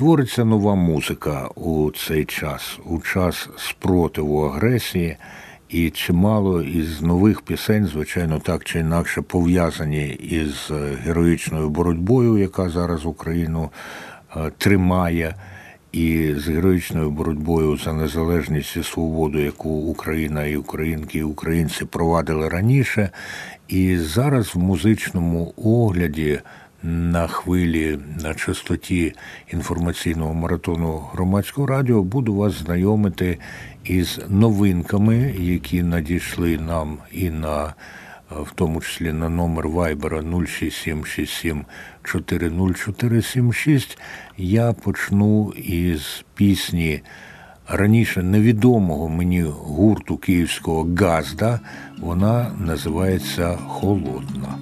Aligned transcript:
Твориться 0.00 0.44
нова 0.44 0.74
музика 0.74 1.48
у 1.54 1.90
цей 1.90 2.24
час, 2.24 2.78
у 2.84 3.00
час 3.00 3.48
спротиву 3.56 4.42
агресії, 4.42 5.16
і 5.68 5.90
чимало 5.90 6.62
із 6.62 7.02
нових 7.02 7.42
пісень, 7.42 7.86
звичайно, 7.86 8.38
так 8.38 8.64
чи 8.64 8.78
інакше 8.78 9.22
пов'язані 9.22 10.08
із 10.08 10.70
героїчною 11.04 11.68
боротьбою, 11.68 12.38
яка 12.38 12.68
зараз 12.68 13.06
Україну 13.06 13.70
е, 14.36 14.50
тримає, 14.58 15.34
і 15.92 16.34
з 16.36 16.48
героїчною 16.48 17.10
боротьбою 17.10 17.76
за 17.76 17.92
незалежність 17.92 18.76
і 18.76 18.82
свободу, 18.82 19.38
яку 19.38 19.70
Україна 19.70 20.44
і 20.44 20.56
Українки 20.56 21.18
і 21.18 21.22
українці 21.22 21.84
провадили 21.84 22.48
раніше. 22.48 23.10
І 23.68 23.96
зараз 23.96 24.54
в 24.54 24.58
музичному 24.58 25.54
огляді 25.56 26.40
на 26.82 27.26
хвилі 27.26 27.98
на 28.22 28.34
частоті 28.34 29.14
інформаційного 29.52 30.34
маратону 30.34 30.98
громадського 31.12 31.66
радіо 31.66 32.02
буду 32.02 32.34
вас 32.34 32.52
знайомити 32.52 33.38
із 33.84 34.20
новинками, 34.28 35.34
які 35.38 35.82
надійшли 35.82 36.58
нам 36.58 36.98
і 37.12 37.30
на 37.30 37.74
в 38.30 38.52
тому 38.54 38.80
числі 38.80 39.12
на 39.12 39.28
номер 39.28 39.68
Вайбера 39.68 40.22
06767 40.22 41.64
40476. 42.02 43.98
Я 44.36 44.72
почну 44.72 45.52
із 45.52 46.24
пісні 46.34 47.02
раніше 47.68 48.22
невідомого 48.22 49.08
мені 49.08 49.42
гурту 49.42 50.16
київського 50.16 50.88
Газда. 50.98 51.60
Вона 51.98 52.50
називається 52.58 53.56
Холодна. 53.56 54.58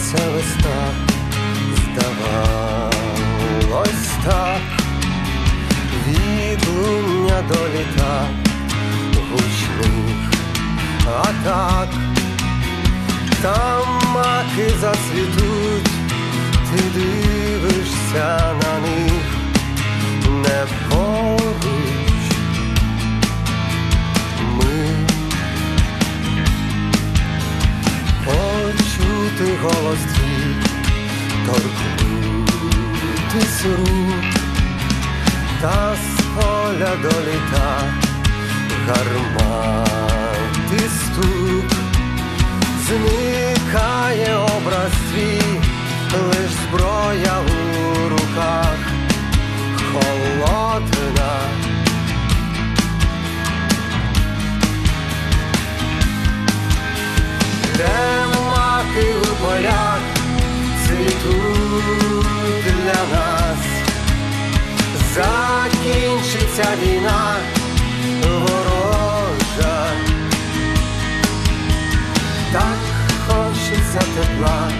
Здавалося 0.00 0.30
ось 0.38 0.54
так, 0.62 0.94
здавалось 2.56 4.08
так, 4.24 4.64
відлуння 6.06 7.38
до 7.48 7.60
літа. 7.68 8.16
Гучних 9.30 10.22
атак, 11.22 11.90
там 13.42 13.86
маки 14.14 14.68
засвітуть, 14.80 15.90
ти 16.70 16.80
дивишся 16.94 18.28
на 18.62 18.72
них, 18.80 19.24
не 20.26 20.60
болить. 20.90 22.09
чути 29.00 29.56
голос 29.62 29.98
дзвін, 29.98 30.54
торкнутись 31.46 32.84
рук, 33.64 34.24
та 35.60 35.94
з 35.94 36.22
поля 36.34 36.96
до 37.02 37.08
літа. 37.08 37.94
Гармати 38.88 40.80
стук, 40.88 41.70
зникає 42.86 44.36
образ 44.36 44.92
свій, 45.12 45.42
лиш 46.28 46.50
зброя 46.68 47.36
у 47.40 48.08
руках. 48.08 48.78
Холодна. 49.92 51.30
Damn 57.78 58.29
квіти 58.90 59.14
у 59.14 59.44
полях 59.44 60.00
цвітуть 60.86 62.64
для 62.64 63.18
нас, 63.18 63.58
закінчиться 65.14 66.66
війна 66.82 67.36
ворожа, 68.22 69.92
так 72.52 72.78
хочеться 73.26 74.00
тепла, 74.14 74.70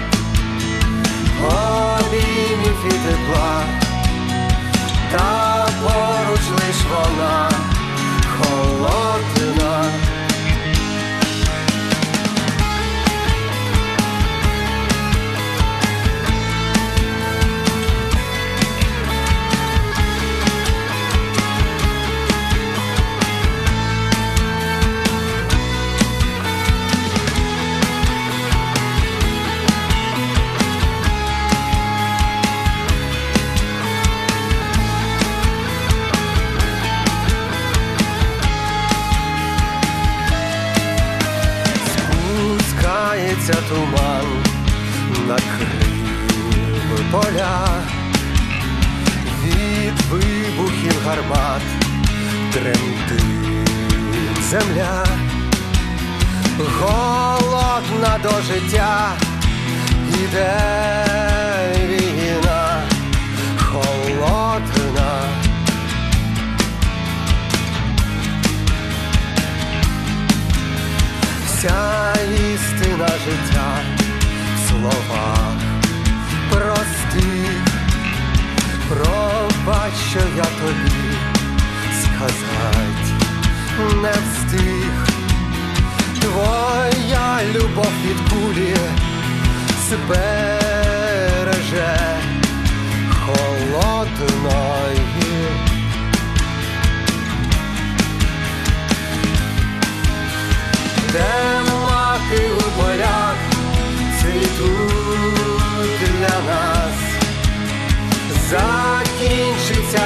обіймів 1.45 2.85
і 2.87 2.91
тепла, 2.91 3.63
та 5.13 5.69
поруч 5.83 6.41
лиш 6.51 6.77
вона 6.91 7.51
холодна. 8.39 10.20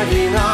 Marina. 0.05 0.54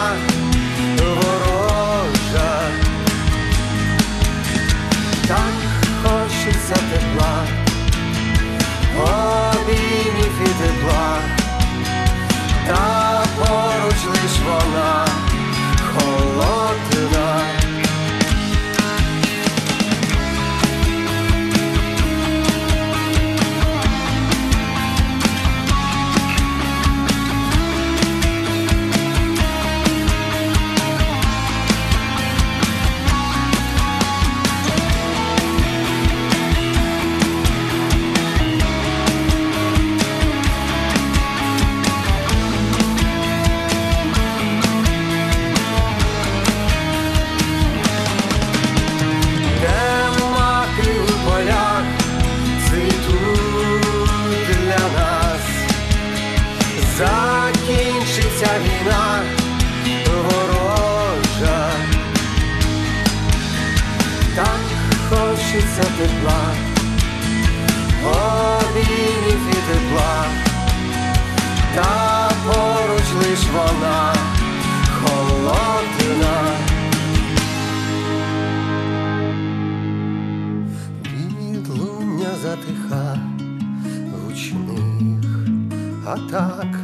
Атак, 86.35 86.80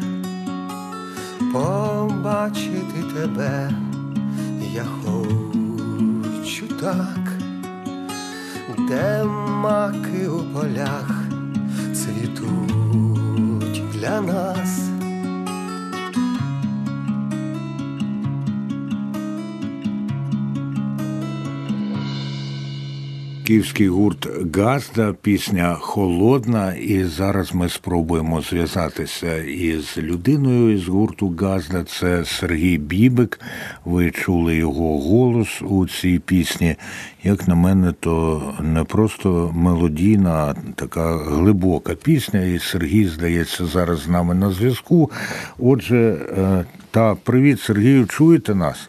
Київський 23.46 23.88
гурт 23.88 24.28
Газда, 24.56 25.14
пісня 25.22 25.74
Холодна. 25.80 26.74
І 26.74 27.04
зараз 27.04 27.54
ми 27.54 27.68
спробуємо 27.68 28.40
зв'язатися 28.40 29.36
із 29.36 29.98
людиною 29.98 30.74
із 30.74 30.88
гурту 30.88 31.36
Газда. 31.40 31.84
Це 31.84 32.24
Сергій 32.24 32.78
Бібик. 32.78 33.40
Ви 33.84 34.10
чули 34.10 34.56
його 34.56 35.00
голос 35.00 35.62
у 35.62 35.86
цій 35.86 36.18
пісні. 36.18 36.76
Як 37.22 37.48
на 37.48 37.54
мене, 37.54 37.92
то 38.00 38.42
не 38.60 38.84
просто 38.84 39.50
мелодійна, 39.54 40.30
а 40.30 40.54
така 40.74 41.16
глибока 41.16 41.94
пісня. 41.94 42.40
І 42.40 42.58
Сергій, 42.58 43.06
здається, 43.06 43.66
зараз 43.66 44.00
з 44.00 44.08
нами 44.08 44.34
на 44.34 44.50
зв'язку. 44.50 45.10
Отже, 45.58 46.16
е, 46.38 46.64
та 46.90 47.14
привіт, 47.14 47.60
Сергію, 47.60 48.06
чуєте 48.06 48.54
нас? 48.54 48.88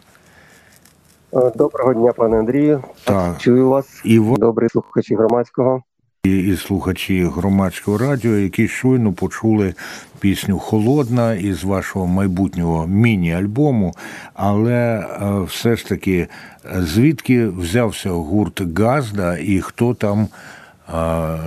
Е, 1.32 1.52
доброго 1.54 1.94
дня, 1.94 2.12
пане 2.12 2.38
Андрію. 2.38 2.82
Так. 3.04 3.38
Чую 3.38 3.68
вас. 3.68 4.00
І 4.04 4.18
ви 4.18 4.36
Добрі 4.36 4.68
слухачі 4.68 5.14
громадського. 5.14 5.82
і, 6.24 6.38
і 6.38 6.56
слухачі 6.56 7.24
громадського 7.24 7.98
радіо, 7.98 8.36
які 8.36 8.68
щойно 8.68 9.12
почули 9.12 9.74
пісню 10.20 10.58
Холодна 10.58 11.34
із 11.34 11.64
вашого 11.64 12.06
майбутнього 12.06 12.86
міні-альбому. 12.86 13.92
Але 14.34 14.74
е, 14.98 15.40
все 15.40 15.76
ж 15.76 15.88
таки, 15.88 16.28
е, 16.64 16.82
звідки 16.82 17.46
взявся 17.46 18.10
гурт 18.10 18.78
Газда 18.78 19.38
і 19.38 19.60
хто 19.60 19.94
там 19.94 20.28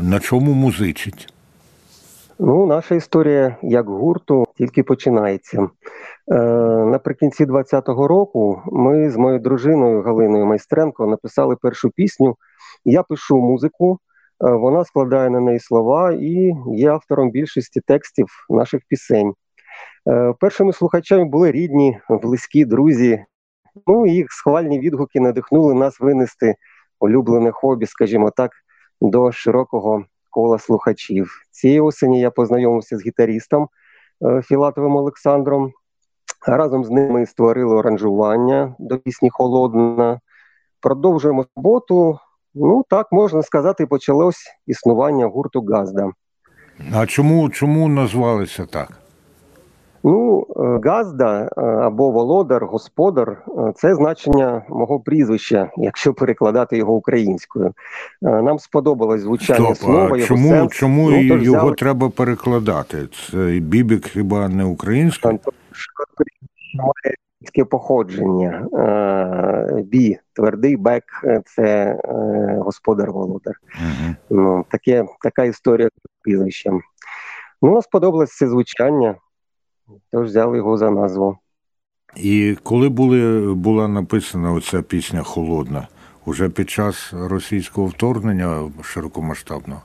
на 0.01 0.19
чому 0.21 0.53
музичить? 0.53 1.33
Ну, 2.39 2.65
наша 2.65 2.95
історія 2.95 3.55
як 3.61 3.85
гурту 3.85 4.45
тільки 4.57 4.83
починається. 4.83 5.67
Е, 6.27 6.35
наприкінці 6.85 7.45
20-го 7.45 8.07
року 8.07 8.61
ми 8.65 9.09
з 9.09 9.17
моєю 9.17 9.39
дружиною 9.39 10.01
Галиною 10.01 10.45
Майстренко 10.45 11.07
написали 11.07 11.55
першу 11.55 11.89
пісню. 11.89 12.35
Я 12.85 13.03
пишу 13.03 13.37
музику, 13.37 13.99
е, 14.45 14.51
вона 14.51 14.85
складає 14.85 15.29
на 15.29 15.39
неї 15.39 15.59
слова 15.59 16.11
і 16.11 16.53
є 16.67 16.89
автором 16.89 17.31
більшості 17.31 17.81
текстів 17.87 18.27
наших 18.49 18.81
пісень. 18.87 19.33
Е, 20.09 20.33
першими 20.39 20.73
слухачами 20.73 21.25
були 21.25 21.51
рідні, 21.51 21.99
близькі, 22.09 22.65
друзі. 22.65 23.25
Ну, 23.87 24.07
їх 24.07 24.31
схвальні 24.31 24.79
відгуки 24.79 25.19
надихнули 25.19 25.73
нас 25.73 25.99
винести 25.99 26.55
улюблене 26.99 27.51
хобі, 27.51 27.85
скажімо 27.85 28.31
так, 28.31 28.51
до 29.01 29.31
широкого 29.31 30.05
кола 30.29 30.59
слухачів. 30.59 31.31
Цієї 31.51 31.79
осені 31.79 32.21
я 32.21 32.31
познайомився 32.31 32.97
з 32.97 33.05
гітарістом 33.05 33.67
е, 34.25 34.41
Філатовим 34.41 34.95
Олександром. 34.95 35.73
Разом 36.47 36.83
з 36.85 36.89
ними 36.89 37.25
створили 37.25 37.75
оранжування 37.75 38.75
до 38.79 38.97
пісні 38.97 39.29
Холодна. 39.29 40.19
Продовжуємо 40.81 41.45
роботу. 41.55 42.19
Ну, 42.55 42.83
так 42.89 43.07
можна 43.11 43.43
сказати, 43.43 43.85
почалось 43.85 44.43
існування 44.67 45.25
гурту 45.25 45.65
Газда. 45.69 46.11
А 46.95 47.05
чому, 47.05 47.49
чому 47.49 47.87
назвалися 47.87 48.65
так? 48.65 48.87
Ну, 50.03 50.47
е, 50.55 50.79
Газда 50.89 51.49
е, 51.57 51.61
або 51.61 52.11
володар, 52.11 52.65
господар 52.65 53.43
е, 53.47 53.73
це 53.75 53.95
значення 53.95 54.61
мого 54.69 54.99
прізвища, 54.99 55.69
якщо 55.77 56.13
перекладати 56.13 56.77
його 56.77 56.93
українською. 56.93 57.73
Нам 58.21 58.59
сподобалось 58.59 59.21
звучання 59.21 59.75
Стоп, 59.75 59.77
слова, 59.77 59.99
а 60.03 60.17
його 60.17 60.19
чому, 60.27 60.49
сенс. 60.49 60.71
чому 60.71 61.11
Ну, 61.11 61.21
його 61.21 61.39
взяли- 61.41 61.75
треба 61.75 62.09
перекладати? 62.09 63.07
Це 63.31 63.37
Бібік 63.61 64.07
хіба 64.07 64.47
не 64.49 64.63
український? 64.63 65.39
Має 66.75 67.65
походження. 67.65 68.67
Е, 68.73 69.81
Бі, 69.81 70.19
твердий 70.33 70.77
бек 70.77 71.03
е, 71.23 71.41
це 71.45 71.63
е, 71.63 72.57
господар 72.59 73.11
володар. 73.11 73.55
Угу. 73.75 74.15
Ну, 74.29 74.65
таке, 74.69 75.05
така 75.21 75.43
історія 75.43 75.87
з 75.87 76.21
прізвищем. 76.21 76.81
Ну, 77.61 77.81
сподобалось 77.81 78.35
це 78.37 78.47
звучання, 78.47 79.15
тож 80.11 80.27
взяли 80.27 80.57
його 80.57 80.77
за 80.77 80.91
назву. 80.91 81.37
І 82.15 82.57
коли 82.63 82.89
були, 82.89 83.53
була 83.53 83.87
написана 83.87 84.51
оця 84.51 84.81
пісня 84.81 85.23
Холодна? 85.23 85.87
Уже 86.25 86.49
під 86.49 86.69
час 86.69 87.13
російського 87.13 87.87
вторгнення 87.87 88.71
широкомасштабного? 88.81 89.81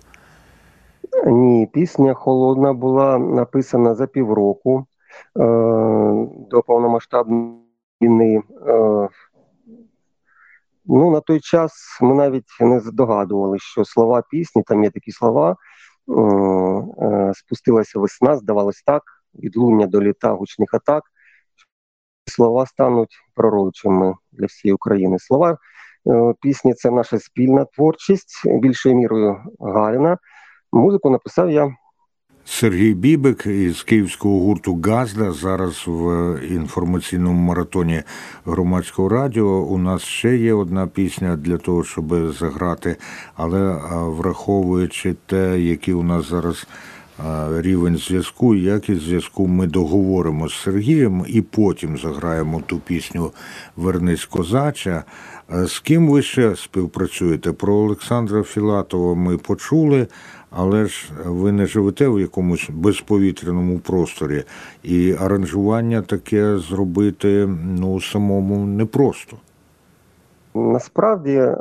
Ні, 1.26 1.68
пісня 1.72 2.14
холодна 2.14 2.72
була 2.72 3.18
написана 3.18 3.94
за 3.94 4.06
півроку 4.06 4.86
до 6.50 6.62
повномасштабної 6.66 7.66
війни. 8.02 8.42
Е, 8.66 9.08
ну, 10.84 11.10
на 11.10 11.20
той 11.20 11.40
час 11.40 11.98
ми 12.02 12.14
навіть 12.14 12.60
не 12.60 12.80
здогадували, 12.80 13.58
що 13.58 13.84
слова 13.84 14.22
пісні, 14.30 14.62
там 14.66 14.84
є 14.84 14.90
такі 14.90 15.12
слова. 15.12 15.56
е, 16.08 16.12
е, 17.06 17.32
Спустилася 17.34 17.98
весна, 17.98 18.36
здавалось 18.36 18.82
так, 18.86 19.02
відлуння 19.34 19.86
до 19.86 20.02
літа 20.02 20.32
гучних 20.32 20.74
атак. 20.74 21.02
Слова 22.28 22.66
стануть 22.66 23.16
пророчими 23.34 24.14
для 24.32 24.46
всієї 24.46 24.74
України. 24.74 25.18
Слова 25.18 25.58
е, 26.08 26.34
пісні 26.40 26.74
це 26.74 26.90
наша 26.90 27.18
спільна 27.18 27.64
творчість, 27.64 28.42
більшою 28.46 28.96
мірою 28.96 29.38
Галіна. 29.60 30.18
Музику 30.72 31.10
написав 31.10 31.50
я. 31.50 31.76
Сергій 32.48 32.94
Бібик 32.94 33.46
із 33.46 33.82
київського 33.82 34.40
гурту 34.40 34.80
Газда 34.84 35.32
зараз 35.32 35.84
в 35.86 36.34
інформаційному 36.50 37.40
маратоні 37.40 38.02
громадського 38.44 39.08
радіо. 39.08 39.46
У 39.46 39.78
нас 39.78 40.02
ще 40.02 40.36
є 40.36 40.54
одна 40.54 40.86
пісня 40.86 41.36
для 41.36 41.58
того, 41.58 41.84
щоб 41.84 42.32
заграти, 42.38 42.96
але 43.34 43.80
враховуючи 43.90 45.14
те, 45.26 45.60
який 45.60 45.94
у 45.94 46.02
нас 46.02 46.28
зараз 46.28 46.66
рівень 47.52 47.96
зв'язку, 47.96 48.54
якість 48.54 49.02
зв'язку, 49.02 49.46
ми 49.46 49.66
договоримо 49.66 50.48
з 50.48 50.54
Сергієм 50.54 51.24
і 51.28 51.42
потім 51.42 51.98
заграємо 51.98 52.62
ту 52.66 52.78
пісню 52.78 53.30
Вернись 53.76 54.24
козача. 54.24 55.04
З 55.48 55.78
ким 55.78 56.08
ви 56.08 56.22
ще 56.22 56.56
співпрацюєте? 56.56 57.52
Про 57.52 57.74
Олександра 57.74 58.42
Філатова 58.42 59.14
ми 59.14 59.38
почули, 59.38 60.06
але 60.56 60.86
ж 60.86 61.12
ви 61.24 61.52
не 61.52 61.66
живете 61.66 62.08
в 62.08 62.20
якомусь 62.20 62.70
безповітряному 62.70 63.78
просторі, 63.78 64.44
і 64.82 65.14
аранжування 65.20 66.02
таке 66.02 66.58
зробити 66.58 67.48
ну 67.64 68.00
самому 68.00 68.66
непросто. 68.66 69.36
Насправді 70.54 71.34
е, 71.34 71.56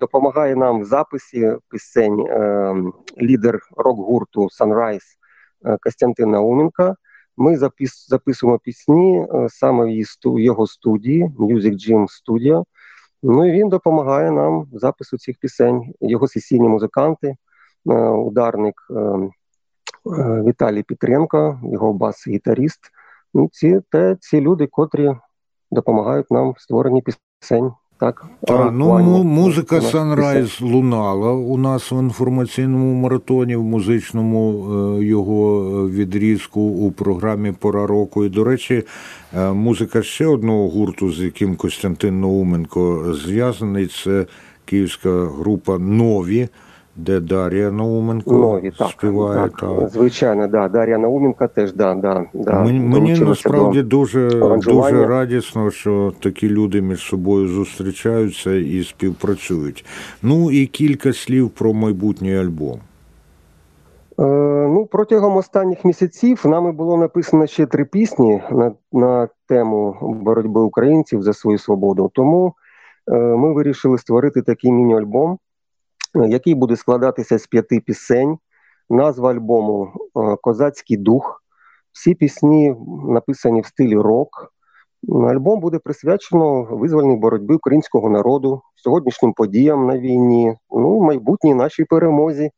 допомагає 0.00 0.56
нам 0.56 0.80
в 0.80 0.84
записі 0.84 1.52
пісень 1.70 2.20
е, 2.20 2.74
лідер 3.22 3.60
рок-гурту 3.76 4.48
Sunrise 4.60 5.16
е, 5.64 5.76
Костянтин 5.80 6.30
Науменко. 6.30 6.94
Ми 7.36 7.58
записуємо 8.08 8.58
пісні 8.58 9.26
саме 9.48 10.04
в 10.24 10.40
його 10.40 10.66
студії 10.66 11.32
Music 11.38 11.72
Gym 11.72 12.06
Studio. 12.06 12.64
Ну 13.22 13.48
і 13.48 13.52
він 13.52 13.68
допомагає 13.68 14.30
нам 14.30 14.66
в 14.72 14.78
запису 14.78 15.18
цих 15.18 15.36
пісень. 15.38 15.94
Його 16.00 16.28
сесійні 16.28 16.68
музиканти, 16.68 17.36
ударник 17.84 18.74
е, 18.90 18.94
е, 18.94 19.30
Віталій 20.42 20.82
Петренко, 20.82 21.60
його 21.62 21.92
бас-гітаріст. 21.92 22.80
Ну, 23.34 23.48
ці, 23.52 23.80
те, 23.90 24.16
ці 24.20 24.40
люди, 24.40 24.66
котрі 24.66 25.16
допомагають 25.70 26.30
нам 26.30 26.50
в 26.50 26.60
створенні 26.60 27.02
пісень. 27.02 27.72
Так, 28.00 28.26
Та, 28.46 28.70
ну, 28.70 29.24
музика 29.24 29.76
Sunrise 29.76 30.72
лунала 30.72 31.32
у 31.32 31.56
нас 31.56 31.92
в 31.92 31.94
інформаційному 32.00 32.94
маратоні, 32.94 33.56
в 33.56 33.62
музичному 33.62 34.66
е, 34.98 35.04
його 35.04 35.60
е, 35.60 35.90
відрізку 35.90 36.60
у 36.60 36.90
програмі 36.90 37.52
Пора 37.52 37.86
року. 37.86 38.24
І, 38.24 38.28
до 38.28 38.44
речі, 38.44 38.82
е, 39.36 39.52
музика 39.52 40.02
ще 40.02 40.26
одного 40.26 40.68
гурту, 40.68 41.12
з 41.12 41.20
яким 41.20 41.56
Костянтин 41.56 42.20
Науменко 42.20 43.14
зв'язаний, 43.14 43.86
це 43.86 44.26
київська 44.64 45.26
група 45.26 45.78
Нові, 45.78 46.48
де 46.98 47.20
Дар'я 47.20 47.70
Науменко 47.70 48.32
Нові, 48.32 48.70
так, 48.78 48.88
співає. 48.88 49.48
так, 49.48 49.60
та. 49.60 49.88
звичайно, 49.88 50.46
да. 50.48 50.68
Дар'я 50.68 50.98
Науменка 50.98 51.48
теж, 51.48 51.72
да, 51.72 51.94
да, 51.94 52.24
да. 52.34 52.62
Мені, 52.62 52.80
мені 52.80 53.20
насправді 53.20 53.82
до- 53.82 53.88
дуже, 53.88 54.28
дуже 54.58 55.06
радісно, 55.06 55.70
що 55.70 56.12
такі 56.20 56.48
люди 56.48 56.80
між 56.80 57.00
собою 57.00 57.48
зустрічаються 57.48 58.54
і 58.54 58.84
співпрацюють. 58.84 59.84
Ну 60.22 60.50
і 60.50 60.66
кілька 60.66 61.12
слів 61.12 61.50
про 61.50 61.72
майбутній 61.72 62.36
альбом. 62.36 62.80
Е, 64.20 64.22
ну, 64.68 64.86
протягом 64.86 65.36
останніх 65.36 65.84
місяців 65.84 66.42
нами 66.44 66.72
було 66.72 66.96
написано 66.96 67.46
ще 67.46 67.66
три 67.66 67.84
пісні 67.84 68.42
на, 68.50 68.72
на 68.92 69.28
тему 69.48 69.96
боротьби 70.02 70.60
українців 70.60 71.22
за 71.22 71.32
свою 71.32 71.58
свободу. 71.58 72.10
Тому 72.14 72.54
е, 73.08 73.14
ми 73.16 73.52
вирішили 73.52 73.98
створити 73.98 74.42
такий 74.42 74.72
міні-альбом, 74.72 75.38
який 76.14 76.54
буде 76.54 76.76
складатися 76.76 77.38
з 77.38 77.46
п'яти 77.46 77.80
пісень. 77.80 78.38
Назва 78.90 79.30
альбому 79.30 79.92
е, 80.16 80.36
Козацький 80.42 80.96
дух. 80.96 81.42
Всі 81.92 82.14
пісні 82.14 82.76
написані 83.08 83.60
в 83.60 83.66
стилі 83.66 83.96
рок. 83.96 84.52
Альбом 85.08 85.60
буде 85.60 85.78
присвячено 85.78 86.62
визвольній 86.62 87.16
боротьбі 87.16 87.54
українського 87.54 88.10
народу, 88.10 88.62
сьогоднішнім 88.76 89.32
подіям 89.32 89.86
на 89.86 89.98
війні, 89.98 90.56
ну, 90.70 91.00
майбутній 91.00 91.54
нашій 91.54 91.84
перемозі. 91.84 92.44
Е, 92.44 92.50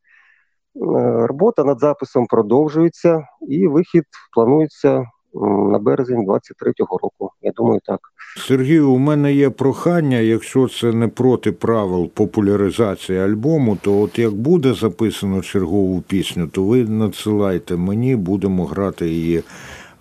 Робота 1.27 1.63
над 1.63 1.79
записом 1.79 2.25
продовжується, 2.25 3.27
і 3.47 3.67
вихід 3.67 4.03
планується 4.33 5.05
на 5.33 5.79
березень 5.79 6.27
23-го 6.27 6.97
року. 6.97 7.31
Я 7.41 7.51
думаю, 7.51 7.79
так. 7.85 7.99
Сергію, 8.37 8.91
у 8.91 8.97
мене 8.97 9.33
є 9.33 9.49
прохання, 9.49 10.17
якщо 10.17 10.67
це 10.67 10.93
не 10.93 11.07
проти 11.07 11.51
правил 11.51 12.09
популяризації 12.09 13.19
альбому, 13.19 13.77
то 13.81 14.01
от 14.01 14.19
як 14.19 14.33
буде 14.33 14.73
записано 14.73 15.41
чергову 15.41 16.01
пісню, 16.01 16.47
то 16.47 16.63
ви 16.63 16.83
надсилайте 16.83 17.75
мені, 17.75 18.15
будемо 18.15 18.65
грати 18.65 19.09
її 19.09 19.43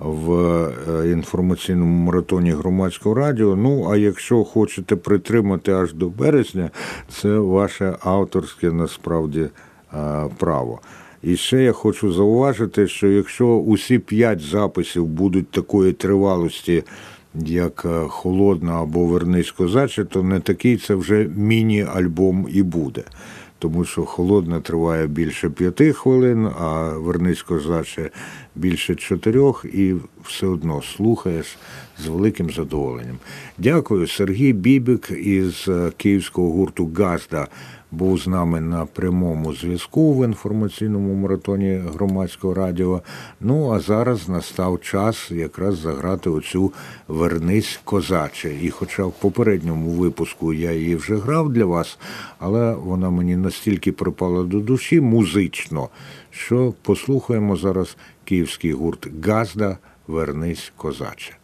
в 0.00 0.32
е, 0.32 1.10
інформаційному 1.10 2.04
маратоні 2.04 2.50
громадського 2.50 3.14
радіо. 3.14 3.56
Ну, 3.56 3.90
а 3.90 3.96
якщо 3.96 4.44
хочете 4.44 4.96
притримати 4.96 5.72
аж 5.72 5.92
до 5.92 6.08
березня, 6.08 6.70
це 7.08 7.38
ваше 7.38 7.96
авторське 8.00 8.70
насправді 8.70 9.40
е, 9.40 9.50
право. 10.38 10.80
І 11.23 11.37
ще 11.37 11.62
я 11.62 11.73
хочу 11.73 12.12
зауважити, 12.12 12.89
що 12.89 13.09
якщо 13.09 13.47
усі 13.47 13.99
п'ять 13.99 14.41
записів 14.41 15.07
будуть 15.07 15.50
такої 15.50 15.93
тривалості, 15.93 16.83
як 17.35 17.83
е, 17.85 18.05
холодна 18.09 18.83
або 18.83 19.07
вернись 19.07 19.50
козаче, 19.50 20.05
то 20.05 20.23
не 20.23 20.41
такий 20.41 20.77
це 20.77 20.95
вже 20.95 21.29
міні-альбом 21.37 22.49
і 22.53 22.62
буде. 22.62 23.03
Тому 23.59 23.85
що 23.85 24.05
холодна 24.05 24.61
триває 24.61 25.07
більше 25.07 25.50
п'яти 25.50 25.93
хвилин, 25.93 26.47
а 26.61 26.89
вернись 26.89 27.43
козаче 27.43 28.11
більше 28.57 28.95
чотирьох, 28.95 29.65
і 29.73 29.95
все 30.25 30.47
одно 30.47 30.83
слухаєш 30.83 31.59
з 31.99 32.07
великим 32.07 32.50
задоволенням. 32.50 33.19
Дякую, 33.59 34.07
Сергій 34.07 34.53
Бібік 34.53 35.11
із 35.11 35.65
е, 35.69 35.91
київського 35.97 36.50
гурту 36.50 36.91
Газда 36.97 37.49
був 37.90 38.18
з 38.18 38.26
нами 38.26 38.61
на 38.61 38.87
прямому 38.87 39.54
зв'язку 39.54 40.14
в 40.14 40.25
інформаційному 40.25 41.14
маратоні 41.14 41.80
громадського 41.94 42.54
радіо. 42.54 43.02
Ну 43.40 43.73
а 43.73 43.80
зараз 43.80 44.28
настав 44.28 44.80
час 44.80 45.30
якраз 45.30 45.78
заграти 45.78 46.30
оцю 46.30 46.73
Вернись 47.09 47.80
козаче. 47.85 48.54
І 48.62 48.70
хоча 48.70 49.04
в 49.04 49.12
попередньому 49.12 49.90
випуску 49.90 50.52
я 50.52 50.73
її 50.73 50.97
вже 50.97 51.16
грав 51.16 51.52
для 51.52 51.64
вас, 51.64 51.99
але 52.38 52.75
вона 52.75 53.11
мені 53.11 53.37
настільки 53.37 53.92
припала 53.92 54.42
до 54.42 54.61
душі 54.61 55.00
музично, 55.00 55.88
що 56.30 56.75
послухаємо 56.82 57.56
зараз 57.56 57.97
київський 58.25 58.73
гурт 58.73 59.09
Газда 59.26 59.78
Вернись 60.06 60.73
козаче. 60.76 61.37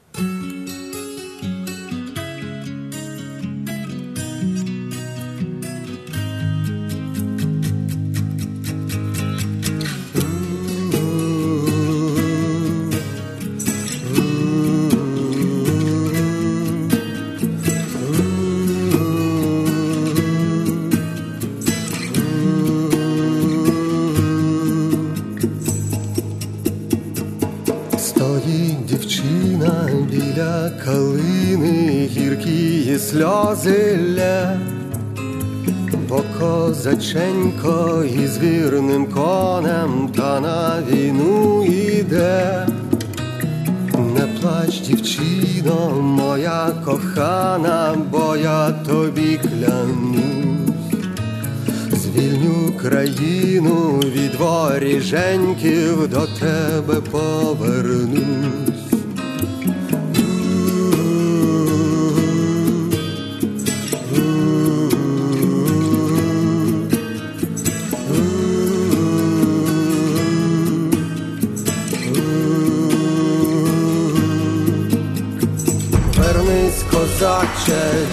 Сльози 33.63 34.67
бо 36.09 36.23
козаченько 36.41 38.05
із 38.05 38.39
вірним 38.39 39.07
конем 39.07 40.09
та 40.17 40.41
на 40.41 40.83
війну 40.91 41.65
йде. 41.65 42.67
Не 44.15 44.27
плач, 44.41 44.81
дівчино, 44.81 46.03
моя 46.03 46.73
кохана, 46.85 47.95
бо 48.11 48.37
я 48.37 48.71
тобі 48.71 49.41
клянусь. 49.43 50.97
Звільню 51.93 52.73
країну 52.83 54.01
від 54.05 54.35
воріженьків, 54.35 56.09
до 56.09 56.27
тебе 56.41 57.01
повернусь. 57.11 58.66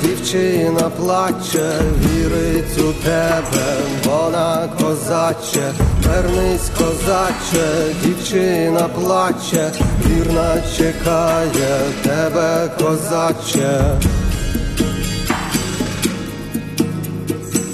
Дівчина 0.03 0.89
плаче, 0.89 1.81
вірить 1.99 2.77
у 2.79 2.93
тебе, 3.03 3.77
вона 4.05 4.69
козаче, 4.81 5.73
вернись, 6.07 6.69
козаче, 6.77 7.95
дівчина 8.03 8.89
плаче, 8.95 9.71
вірна 10.05 10.55
чекає 10.77 11.79
тебе, 12.03 12.69
козаче. 12.79 13.99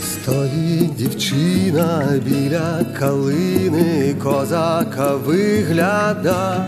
Стоїть 0.04 0.96
дівчина 0.96 2.04
біля 2.26 2.86
калини, 3.00 4.16
козака 4.24 5.16
вигляда. 5.16 6.68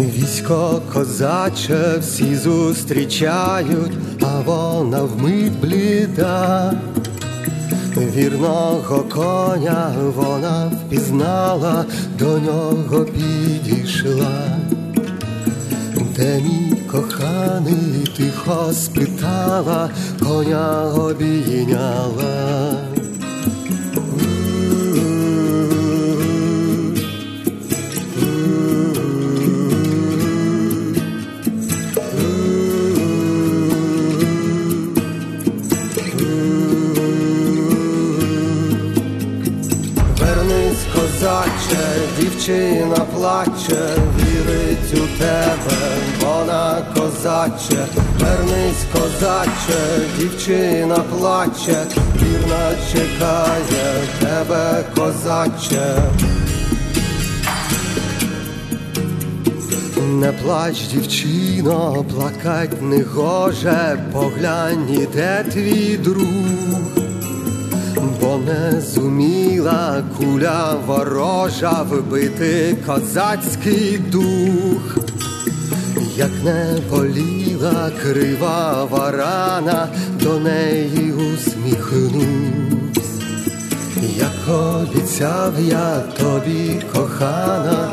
Військо 0.00 0.82
козаче 0.92 1.98
всі 2.00 2.36
зустрічають, 2.36 3.92
а 4.20 4.40
вона 4.40 5.02
вмить 5.02 5.60
бліда. 5.60 6.72
Вірного 7.96 9.02
коня 9.02 9.92
вона 10.16 10.66
впізнала, 10.66 11.84
до 12.18 12.38
нього 12.38 13.04
підійшла. 13.04 14.58
Де 16.16 16.40
мій 16.40 16.76
коханий 16.90 18.06
тихо 18.16 18.72
спитала, 18.72 19.90
коня 20.20 20.82
обійняла. 20.82 22.89
Козаче, 41.50 41.98
дівчина 42.20 42.96
плаче, 43.14 43.96
вірить 44.18 44.94
у 44.94 45.18
тебе, 45.18 45.96
вона 46.20 46.82
козаче, 46.94 47.86
вернись, 48.20 48.84
козаче, 48.92 50.08
дівчина 50.18 50.96
плаче, 50.96 51.86
вірна 52.16 52.70
чекає 52.92 54.02
тебе, 54.20 54.84
козаче. 54.96 55.96
Не 59.96 60.32
плач, 60.32 60.82
дівчино, 60.82 62.04
плакать 62.14 62.82
не 62.82 63.02
гоже, 63.02 63.98
поглянь, 64.12 64.88
іде 64.90 65.44
твій 65.52 65.96
друг, 65.96 66.99
не 68.46 68.80
зуміла 68.80 70.02
куля 70.18 70.74
ворожа 70.86 71.82
вбити 71.90 72.76
козацький 72.86 73.98
дух, 73.98 74.98
як 76.16 76.30
не 76.44 76.78
боліла 76.90 77.90
крива 78.02 78.84
варана, 78.84 79.88
до 80.22 80.38
неї 80.38 81.12
усміхнусь. 81.12 82.70
Як 84.16 84.56
обіцяв 84.56 85.52
я 85.60 86.00
тобі, 86.18 86.82
кохана, 86.94 87.89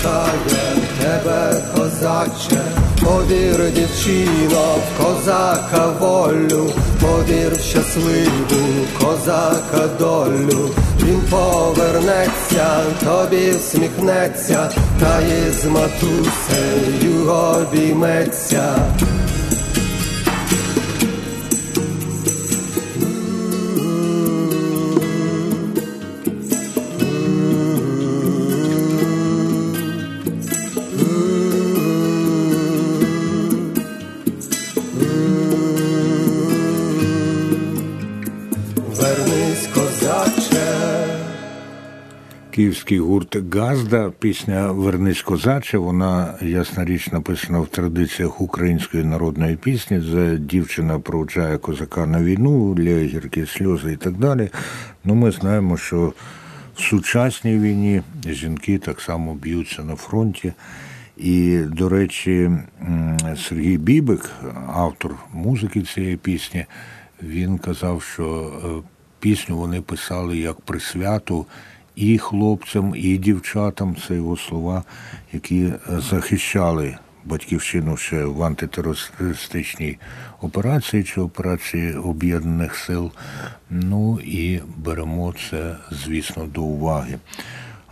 чекає 0.00 0.76
тебе, 1.00 1.62
козаче, 1.76 2.62
повір, 3.04 3.72
дівчино, 3.74 4.74
в 4.74 5.02
козака 5.02 5.86
волю, 6.00 6.72
повір 7.00 7.54
в 7.56 7.60
щасливу 7.60 8.86
козака 9.00 9.88
долю, 9.98 10.70
він 11.02 11.20
повернеться, 11.30 12.82
тобі 13.04 13.50
всміхнеться, 13.50 14.70
та 15.00 15.20
із 15.20 15.64
матусею 15.64 17.30
обійметься. 17.30 18.74
Київський 42.90 43.12
гурт 43.12 43.54
Газда, 43.54 44.12
пісня 44.18 44.72
Вернись 44.72 45.22
козаче. 45.22 45.78
Вона, 45.78 46.34
ясна 46.42 46.84
річ, 46.84 47.12
написана 47.12 47.60
в 47.60 47.66
традиціях 47.66 48.40
української 48.40 49.04
народної 49.04 49.56
пісні. 49.56 49.98
Де 49.98 50.36
дівчина 50.36 50.98
провчає 50.98 51.58
козака 51.58 52.06
на 52.06 52.22
війну, 52.22 52.76
лє 52.78 53.04
гіркі 53.04 53.46
сльози 53.46 53.92
і 53.92 53.96
так 53.96 54.12
далі. 54.12 54.48
Ну, 55.04 55.14
ми 55.14 55.30
знаємо, 55.30 55.76
що 55.76 56.12
в 56.76 56.80
сучасній 56.80 57.58
війні 57.58 58.02
жінки 58.26 58.78
так 58.78 59.00
само 59.00 59.34
б'ються 59.34 59.82
на 59.82 59.96
фронті. 59.96 60.52
І, 61.16 61.58
до 61.58 61.88
речі, 61.88 62.50
Сергій 63.48 63.78
Бібик, 63.78 64.30
автор 64.74 65.14
музики 65.32 65.82
цієї 65.82 66.16
пісні, 66.16 66.66
він 67.22 67.58
казав, 67.58 68.02
що 68.02 68.52
е, 68.64 68.88
пісню 69.20 69.56
вони 69.56 69.80
писали 69.80 70.38
як 70.38 70.60
присвяту 70.60 71.46
і 72.00 72.18
хлопцям, 72.18 72.94
і 72.96 73.18
дівчатам. 73.18 73.96
Це 74.08 74.14
його 74.14 74.36
слова, 74.36 74.82
які 75.32 75.72
захищали 76.10 76.96
батьківщину 77.24 77.96
ще 77.96 78.24
в 78.24 78.42
антитерористичній 78.42 79.98
операції 80.40 81.04
чи 81.04 81.20
операції 81.20 81.94
Об'єднаних 81.94 82.76
Сил. 82.76 83.10
Ну 83.70 84.20
і 84.20 84.60
беремо 84.76 85.34
це, 85.50 85.76
звісно, 85.90 86.46
до 86.46 86.62
уваги. 86.62 87.18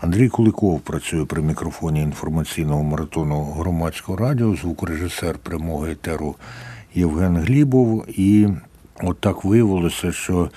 Андрій 0.00 0.28
Куликов 0.28 0.80
працює 0.80 1.24
при 1.24 1.42
мікрофоні 1.42 2.02
інформаційного 2.02 2.82
маратону 2.82 3.44
громадського 3.44 4.18
радіо, 4.18 4.56
звукорежисер 4.56 5.38
прямого 5.38 5.86
етеру 5.86 6.34
Євген 6.94 7.36
Глібов. 7.36 8.04
І 8.08 8.48
от 9.02 9.20
так 9.20 9.44
виявилося, 9.44 10.12
що 10.12 10.50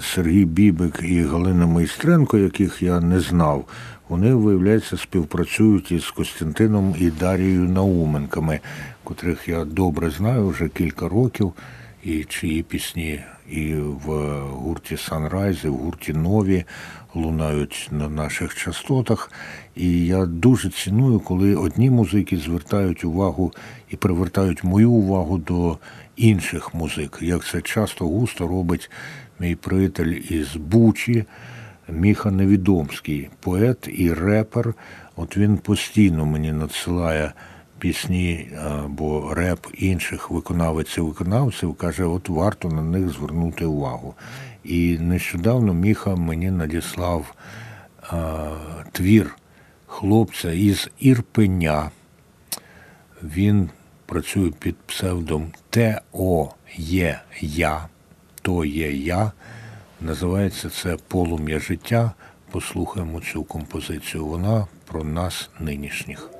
Сергій 0.00 0.44
Бібик 0.44 1.00
і 1.02 1.22
Галина 1.22 1.66
Майстренко, 1.66 2.38
яких 2.38 2.82
я 2.82 3.00
не 3.00 3.20
знав, 3.20 3.64
вони, 4.08 4.34
виявляється, 4.34 4.96
співпрацюють 4.96 5.92
із 5.92 6.10
Костянтином 6.10 6.94
і 6.98 7.10
Дарією 7.10 7.60
Науменками, 7.60 8.60
котрих 9.04 9.48
я 9.48 9.64
добре 9.64 10.10
знаю 10.10 10.48
вже 10.48 10.68
кілька 10.68 11.08
років, 11.08 11.52
і 12.04 12.24
чиї 12.24 12.62
пісні 12.62 13.20
і 13.50 13.74
в 13.74 14.40
гурті 14.40 14.96
Санрайз, 14.96 15.64
і 15.64 15.68
в 15.68 15.74
гурті 15.74 16.12
Нові 16.12 16.64
лунають 17.14 17.88
на 17.90 18.08
наших 18.08 18.54
частотах. 18.54 19.30
І 19.76 20.06
я 20.06 20.26
дуже 20.26 20.70
ціную, 20.70 21.20
коли 21.20 21.56
одні 21.56 21.90
музики 21.90 22.36
звертають 22.36 23.04
увагу 23.04 23.52
і 23.90 23.96
привертають 23.96 24.64
мою 24.64 24.90
увагу 24.90 25.38
до 25.38 25.78
інших 26.16 26.74
музик, 26.74 27.18
як 27.20 27.44
це 27.44 27.60
часто 27.60 28.06
густо 28.06 28.48
робить 28.48 28.90
мій 29.40 29.54
приятель 29.54 30.20
із 30.30 30.56
Бучі. 30.56 31.24
Міха 31.88 32.30
Невідомський, 32.30 33.28
поет 33.40 33.88
і 33.92 34.12
репер. 34.12 34.74
От 35.16 35.36
він 35.36 35.58
постійно 35.58 36.26
мені 36.26 36.52
надсилає 36.52 37.32
пісні 37.78 38.48
або 38.84 39.34
реп 39.34 39.66
інших 39.74 40.30
виконавець 40.30 40.98
і 40.98 41.00
виконавців, 41.00 41.74
каже, 41.74 42.04
от 42.04 42.28
варто 42.28 42.68
на 42.68 42.82
них 42.82 43.08
звернути 43.08 43.64
увагу. 43.64 44.14
І 44.64 44.98
нещодавно 44.98 45.74
Міха 45.74 46.16
мені 46.16 46.50
надіслав 46.50 47.34
а, 48.02 48.50
твір 48.92 49.36
хлопця 49.86 50.52
із 50.52 50.90
Ірпеня. 50.98 51.90
Він 53.22 53.70
працює 54.06 54.50
під 54.58 54.76
псевдом 54.76 55.52
ТО 55.70 56.54
то 58.44 58.64
є 58.64 58.92
я. 58.92 59.32
Називається 60.00 60.70
це 60.70 60.96
Полум'я 61.08 61.58
життя. 61.58 62.12
Послухаємо 62.50 63.20
цю 63.20 63.44
композицію. 63.44 64.26
Вона 64.26 64.66
про 64.84 65.04
нас 65.04 65.50
нинішніх. 65.60 66.33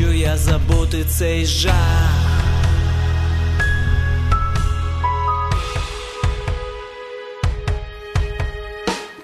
Хочу 0.00 0.12
я 0.12 0.36
забути 0.36 1.04
цей 1.04 1.46
жах. 1.46 1.74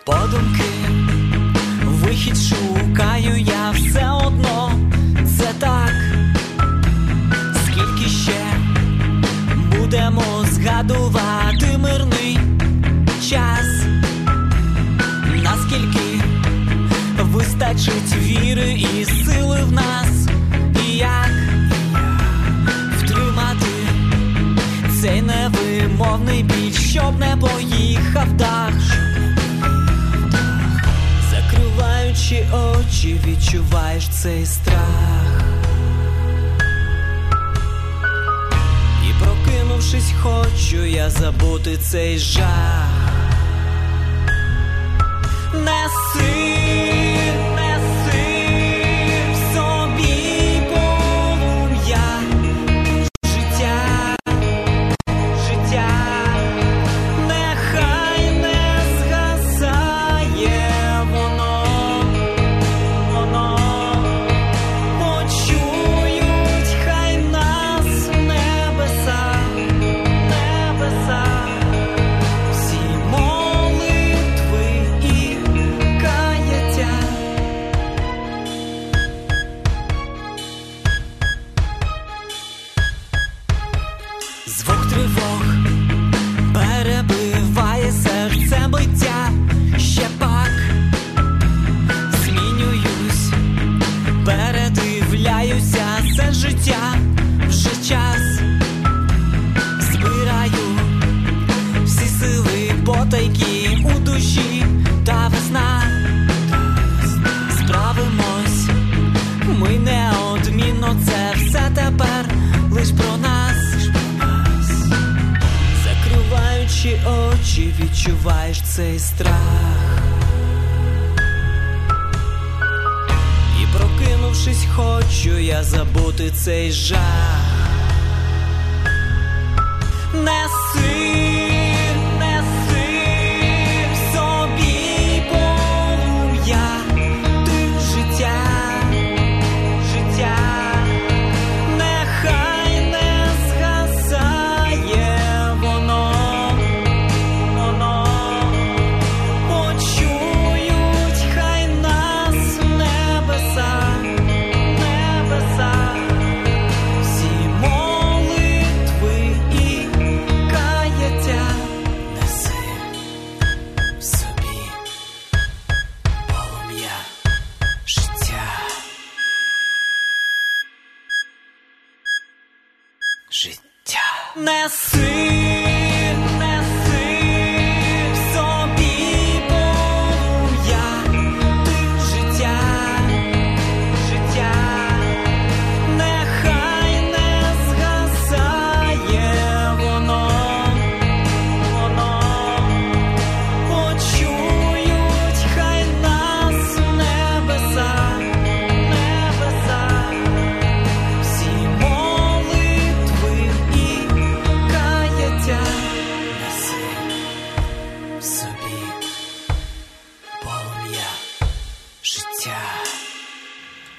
Подумки, 0.05 0.76
цей 34.23 34.47
страх. 34.47 35.43
І 39.09 39.25
прокинувшись, 39.25 40.13
хочу 40.23 40.85
я 40.85 41.11
забути 41.11 41.77
цей 41.77 42.19
жах. 42.19 42.91
Неси, 45.55 46.66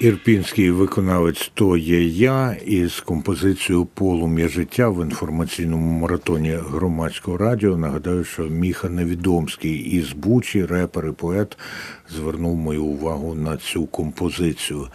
Ірпінський 0.08 0.70
виконавець 0.70 1.50
То 1.54 1.76
є 1.76 2.04
я 2.04 2.56
із 2.66 3.00
композицією 3.00 3.84
Полум'я 3.84 4.48
життя 4.48 4.88
в 4.88 5.02
інформаційному 5.02 6.00
маратоні 6.00 6.58
громадського 6.70 7.36
радіо. 7.36 7.76
Нагадаю, 7.76 8.24
що 8.24 8.42
Міха 8.42 8.88
Невідомський 8.88 9.72
із 9.72 10.12
Бучі, 10.12 10.64
репер 10.64 11.06
і 11.06 11.12
поет, 11.12 11.58
звернув 12.10 12.56
мою 12.56 12.84
увагу 12.84 13.34
на 13.34 13.56
цю 13.56 13.86
композицію. 13.86 14.88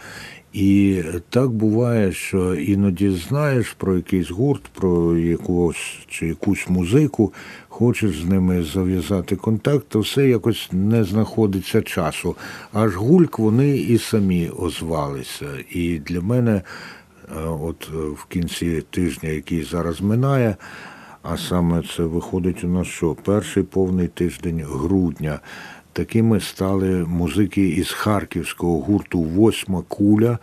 І 0.54 1.02
так 1.30 1.50
буває, 1.50 2.12
що 2.12 2.54
іноді 2.54 3.10
знаєш 3.10 3.72
про 3.72 3.96
якийсь 3.96 4.30
гурт, 4.30 4.62
про 4.62 5.18
якогось 5.18 5.98
чи 6.08 6.26
якусь 6.26 6.68
музику, 6.68 7.32
хочеш 7.68 8.18
з 8.18 8.24
ними 8.24 8.62
зав'язати 8.62 9.36
контакт, 9.36 9.86
то 9.88 10.00
все 10.00 10.28
якось 10.28 10.68
не 10.72 11.04
знаходиться 11.04 11.82
часу. 11.82 12.36
Аж 12.72 12.96
гульк 12.96 13.38
вони 13.38 13.76
і 13.76 13.98
самі 13.98 14.50
озвалися. 14.58 15.46
І 15.70 15.98
для 15.98 16.20
мене, 16.20 16.52
е, 16.52 16.62
от 17.62 17.90
е, 17.94 17.96
в 17.96 18.24
кінці 18.24 18.82
тижня, 18.90 19.28
який 19.28 19.62
зараз 19.62 20.00
минає, 20.00 20.56
а 21.22 21.36
саме 21.36 21.82
це 21.96 22.02
виходить 22.02 22.64
у 22.64 22.68
нас 22.68 22.86
що? 22.86 23.14
Перший 23.24 23.62
повний 23.62 24.08
тиждень 24.08 24.64
грудня. 24.66 25.40
Такими 25.94 26.40
стали 26.40 27.04
музики 27.08 27.68
із 27.68 27.90
харківського 27.90 28.78
гурту 28.80 29.20
Восьма 29.20 29.82
куля. 29.88 30.38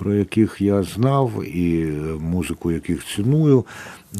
Про 0.00 0.14
яких 0.14 0.60
я 0.60 0.82
знав, 0.82 1.44
і 1.44 1.86
музику 2.20 2.72
яких 2.72 3.04
ціную. 3.04 3.64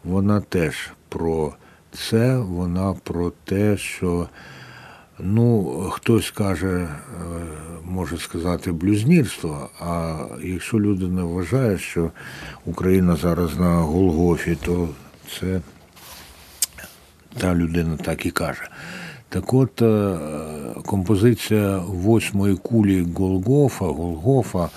вона 0.04 0.40
теж 0.40 0.90
про 1.08 1.54
це, 1.92 2.38
вона 2.38 2.94
про 3.04 3.32
те, 3.44 3.76
що. 3.76 4.28
Ну, 5.18 5.64
хтось 5.90 6.30
каже, 6.30 6.68
е, 6.68 6.88
може 7.84 8.18
сказати, 8.18 8.72
блюзнірство. 8.72 9.68
А 9.80 10.16
якщо 10.42 10.80
людина 10.80 11.24
вважає, 11.24 11.78
що 11.78 12.10
Україна 12.64 13.16
зараз 13.16 13.58
на 13.58 13.74
Голгофі, 13.74 14.56
то 14.64 14.88
це 15.38 15.60
та 17.38 17.54
людина 17.54 17.96
так 17.96 18.26
і 18.26 18.30
каже. 18.30 18.68
Так 19.28 19.54
от 19.54 19.82
е, 19.82 20.18
композиція 20.86 21.78
восьмої 21.78 22.56
кулі 22.56 23.06
Голгофа, 23.14 23.84
Голгофа, 23.84 24.68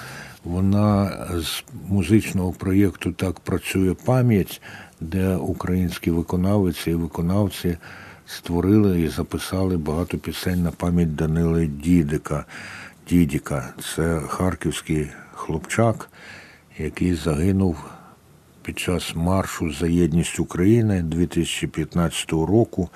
вона 0.43 1.11
з 1.35 1.63
музичного 1.89 2.51
проєкту 2.51 3.11
Так 3.11 3.39
працює 3.39 3.93
пам'ять, 4.05 4.61
де 5.01 5.35
українські 5.35 6.11
виконавиці 6.11 6.91
і 6.91 6.95
виконавці 6.95 7.77
створили 8.29 9.01
і 9.01 9.07
записали 9.07 9.77
багато 9.77 10.17
пісень 10.17 10.63
на 10.63 10.71
пам'ять 10.71 11.15
Данили 11.15 11.67
Дідика. 11.67 12.45
Дідіка. 13.09 13.73
Це 13.95 14.21
харківський 14.27 15.09
хлопчак, 15.33 16.09
який 16.77 17.15
загинув 17.15 17.77
під 18.61 18.79
час 18.79 19.15
маршу 19.15 19.73
за 19.73 19.87
єдність 19.87 20.39
України 20.39 21.01
2015 21.01 22.31
року, 22.31 22.89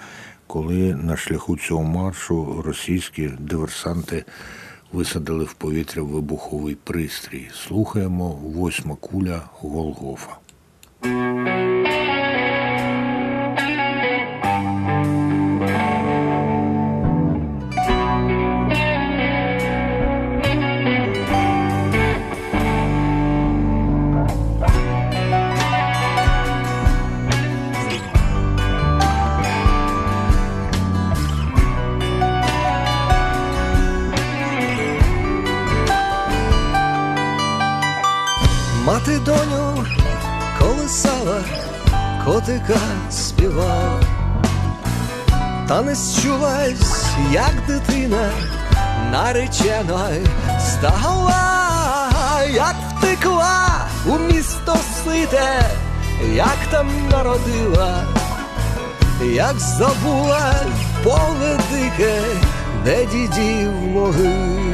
коли 0.47 0.95
на 0.95 1.17
шляху 1.17 1.57
цього 1.57 1.83
маршу 1.83 2.61
російські 2.65 3.31
диверсанти 3.39 4.25
висадили 4.91 5.43
в 5.43 5.53
повітря 5.53 6.03
вибуховий 6.03 6.75
пристрій. 6.75 7.49
Слухаємо 7.53 8.29
восьма 8.29 8.95
куля 8.95 9.41
Голгофа. 9.53 10.37
Не 45.83 45.95
счулась, 45.95 47.05
як 47.31 47.53
дитина 47.67 48.29
нареченої 49.11 50.25
стала, 50.59 52.41
як 52.53 52.75
втекла 52.91 53.87
у 54.05 54.17
місто 54.17 54.77
сите, 55.03 55.65
як 56.33 56.57
там 56.71 56.87
народила, 57.11 58.03
як 59.23 59.59
забула 59.59 60.55
поле 61.03 61.59
дике, 61.71 62.21
де 62.85 63.05
дідів 63.05 63.71
могила. 63.71 64.72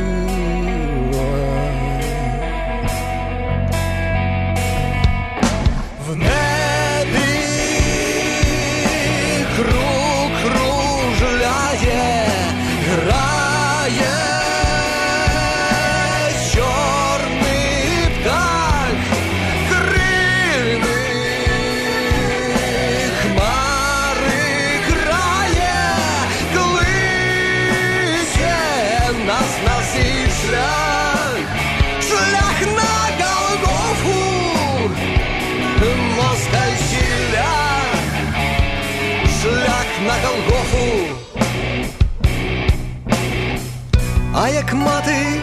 Як 44.69 44.75
мати 44.75 45.41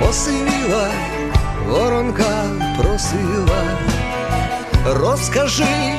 посивіла, 0.00 0.88
воронка 1.68 2.44
просила, 2.78 3.78
розкажи 4.86 5.94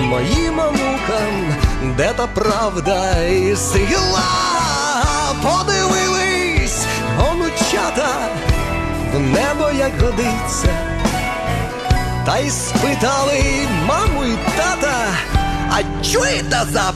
моїм 0.00 0.58
онукам, 0.58 1.56
де 1.96 2.12
та 2.16 2.26
правда 2.26 3.22
і 3.24 3.56
сила. 3.56 4.22
Подивились 5.42 6.86
онучата 7.30 8.08
в 9.14 9.20
небо, 9.20 9.70
як 9.78 10.00
годиться. 10.02 10.74
Та 12.26 12.38
й 12.38 12.50
спитали 12.50 13.42
маму 13.86 14.24
й 14.24 14.36
тата, 14.56 15.06
а 15.70 16.04
чуєте 16.04 16.60
за 16.72 16.91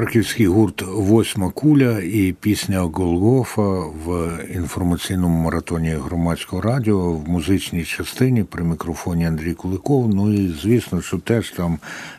Харківський 0.00 0.46
гурт 0.46 0.82
Восьма 0.82 1.50
куля 1.50 1.98
і 1.98 2.34
пісня 2.40 2.80
Голгофа 2.80 3.62
в 4.06 4.30
інформаційному 4.54 5.42
маратоні 5.42 5.88
громадського 5.88 6.62
радіо 6.62 7.12
в 7.12 7.28
музичній 7.28 7.84
частині 7.84 8.44
при 8.44 8.64
мікрофоні 8.64 9.26
Андрій 9.26 9.54
Куликов. 9.54 10.14
Ну 10.14 10.32
і 10.32 10.48
звісно, 10.62 11.02
що 11.02 11.18
теж 11.18 11.50
там 11.50 11.78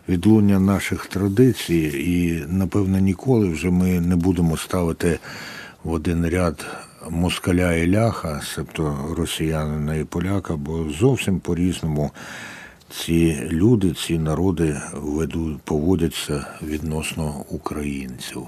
відлуння 0.10 0.60
наших 0.60 1.06
традицій, 1.06 1.92
і 2.08 2.46
напевно 2.54 3.00
ніколи 3.00 3.50
вже 3.50 3.70
ми 3.70 4.00
не 4.00 4.16
будемо 4.16 4.58
ставити 4.58 5.20
в 5.84 5.92
один 5.92 6.30
ряд 6.30 6.66
москаля 7.10 7.74
і 7.74 7.92
ляха, 7.92 8.42
себто 8.56 9.16
росіянина 9.18 9.96
і 9.96 10.04
поляка, 10.04 10.56
бо 10.56 10.86
зовсім 11.00 11.40
по-різному 11.40 12.12
ці 12.92 13.48
люди, 13.52 13.94
ці 13.94 14.20
народи 14.20 14.82
ведуть, 14.94 15.62
поводяться 15.62 16.46
відносно 16.64 17.46
українців 17.50 18.44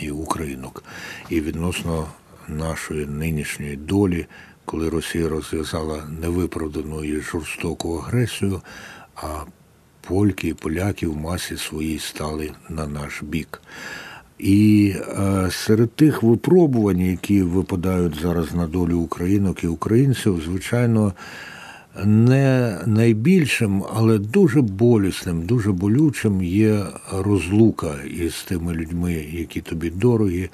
і 0.00 0.10
українок, 0.10 0.84
і 1.30 1.40
відносно 1.40 2.06
нашої 2.48 3.06
нинішньої 3.06 3.76
долі, 3.76 4.26
коли 4.64 4.88
Росія 4.88 5.28
розв'язала 5.28 6.04
невиправдану 6.20 7.04
і 7.04 7.20
жорстоку 7.20 7.98
агресію, 7.98 8.60
а 9.16 9.26
польки 10.00 10.48
і 10.48 10.54
поляки 10.54 11.06
в 11.06 11.16
масі 11.16 11.56
своїй 11.56 11.98
стали 11.98 12.50
на 12.68 12.86
наш 12.86 13.22
бік. 13.22 13.62
І 14.38 14.94
е, 14.96 15.48
серед 15.50 15.90
тих 15.90 16.22
випробувань, 16.22 17.00
які 17.00 17.42
випадають 17.42 18.20
зараз 18.22 18.54
на 18.54 18.66
долю 18.66 18.98
українок 18.98 19.64
і 19.64 19.66
українців, 19.66 20.42
звичайно, 20.44 21.12
не 22.04 22.78
найбільшим, 22.86 23.84
але 23.94 24.18
дуже 24.18 24.60
болісним, 24.60 25.42
дуже 25.42 25.72
болючим 25.72 26.42
є 26.42 26.86
розлука 27.12 27.94
із 28.02 28.42
тими 28.42 28.74
людьми, 28.74 29.12
які 29.12 29.60
тобі 29.60 29.90
дорогі. 29.90 30.48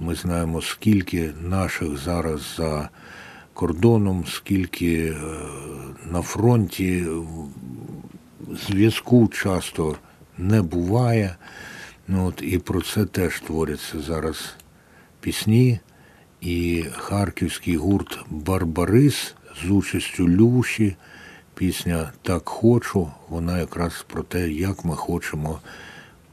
Ми 0.00 0.14
знаємо, 0.14 0.62
скільки 0.62 1.30
наших 1.48 1.98
зараз 1.98 2.54
за 2.56 2.88
кордоном, 3.54 4.24
скільки 4.26 4.96
е, 4.96 5.14
на 6.12 6.22
фронті 6.22 7.06
зв'язку 8.68 9.28
часто 9.28 9.96
не 10.38 10.62
буває. 10.62 11.36
Ну, 12.08 12.26
от, 12.26 12.42
І 12.42 12.58
про 12.58 12.82
це 12.82 13.04
теж 13.04 13.40
творяться 13.40 14.00
зараз 14.00 14.54
пісні. 15.20 15.80
І 16.40 16.84
харківський 16.92 17.76
гурт 17.76 18.18
Барбарис 18.30 19.34
з 19.64 19.70
участю 19.70 20.28
Люші. 20.28 20.96
Пісня 21.54 22.12
Так 22.22 22.48
хочу, 22.48 23.10
вона 23.28 23.58
якраз 23.58 24.04
про 24.06 24.22
те, 24.22 24.48
як 24.50 24.84
ми 24.84 24.96
хочемо 24.96 25.60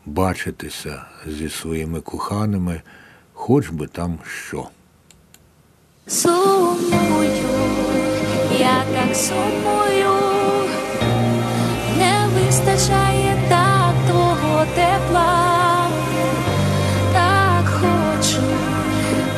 бачитися 0.06 1.06
зі 1.28 1.50
своїми 1.50 2.02
коханими, 2.02 2.82
хоч 3.34 3.70
би 3.70 3.88
там 3.88 4.20
що. 4.48 4.68
Сумую, 6.08 7.32
я 8.60 8.84
так 8.94 9.16
сумую, 9.16 10.20
не 11.98 12.28
вистачає 12.36 13.38
так 13.50 13.96
твого 14.08 14.66
тепла, 14.76 15.88
так 17.14 17.66
хочу, 17.66 18.44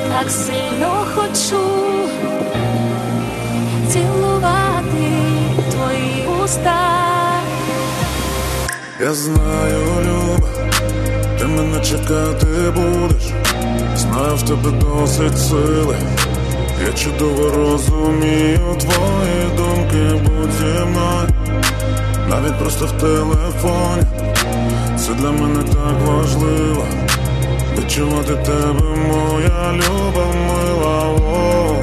так 0.10 0.32
сильно 0.32 1.08
хочу 1.16 1.95
твої. 6.64 7.42
Я 9.00 9.14
знаю, 9.14 9.80
Люба, 10.02 10.48
ти 11.40 11.46
мене 11.46 11.80
чекати 11.80 12.46
будеш, 12.76 13.34
знаю 13.96 14.36
в 14.36 14.42
тебе 14.42 14.72
досить 14.72 15.38
сили. 15.38 15.98
Я 16.86 16.94
чудово 16.94 17.50
розумію 17.50 18.78
твої 18.80 19.58
думки, 19.58 20.22
будь 20.24 20.52
зі 20.54 20.86
мною, 20.86 21.30
навіть 22.30 22.60
просто 22.60 22.86
в 22.86 22.92
телефоні. 22.92 24.04
Це 24.98 25.14
для 25.14 25.32
мене 25.32 25.64
так 25.64 26.08
важливо. 26.08 26.86
Відчувати 27.78 28.36
тебе, 28.36 28.96
моя 29.08 29.74
люба 29.74 30.26
мила. 30.48 31.04
О. 31.04 31.75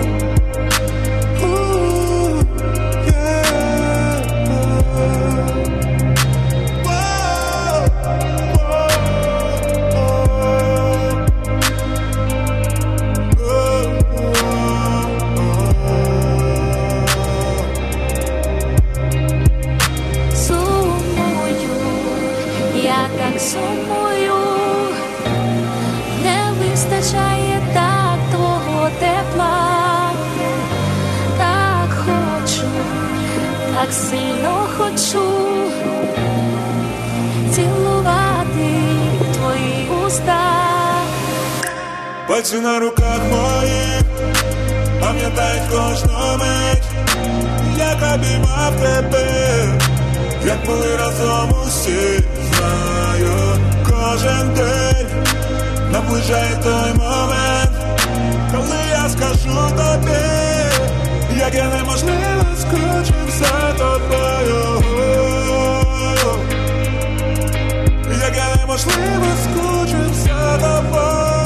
Пальці 42.33 42.56
на 42.56 42.78
руках 42.78 43.20
моїх 43.30 44.02
пам'ятають 45.00 45.62
кожну 45.70 46.38
мить, 46.38 46.85
як 47.78 48.14
обіймав 48.14 48.72
тебе, 48.83 49.28
як 50.46 50.66
були 50.66 50.96
разом 50.96 51.54
усі, 51.66 52.24
знаю, 52.52 53.58
кожен 53.90 54.54
день 54.54 55.06
наближає 55.90 56.56
той 56.62 56.92
момент, 56.94 57.72
коли 58.52 58.78
я 58.90 59.08
скажу 59.08 59.76
тобі, 59.76 60.18
як 61.38 61.54
я 61.54 61.64
неможливо 61.64 62.44
скучив 62.60 63.30
за 63.38 63.72
тобою. 63.72 64.83
Як 68.20 68.37
я 68.37 68.56
неможливо 68.56 69.26
скучив 69.44 70.14
за 70.14 70.58
тобою. 70.58 71.42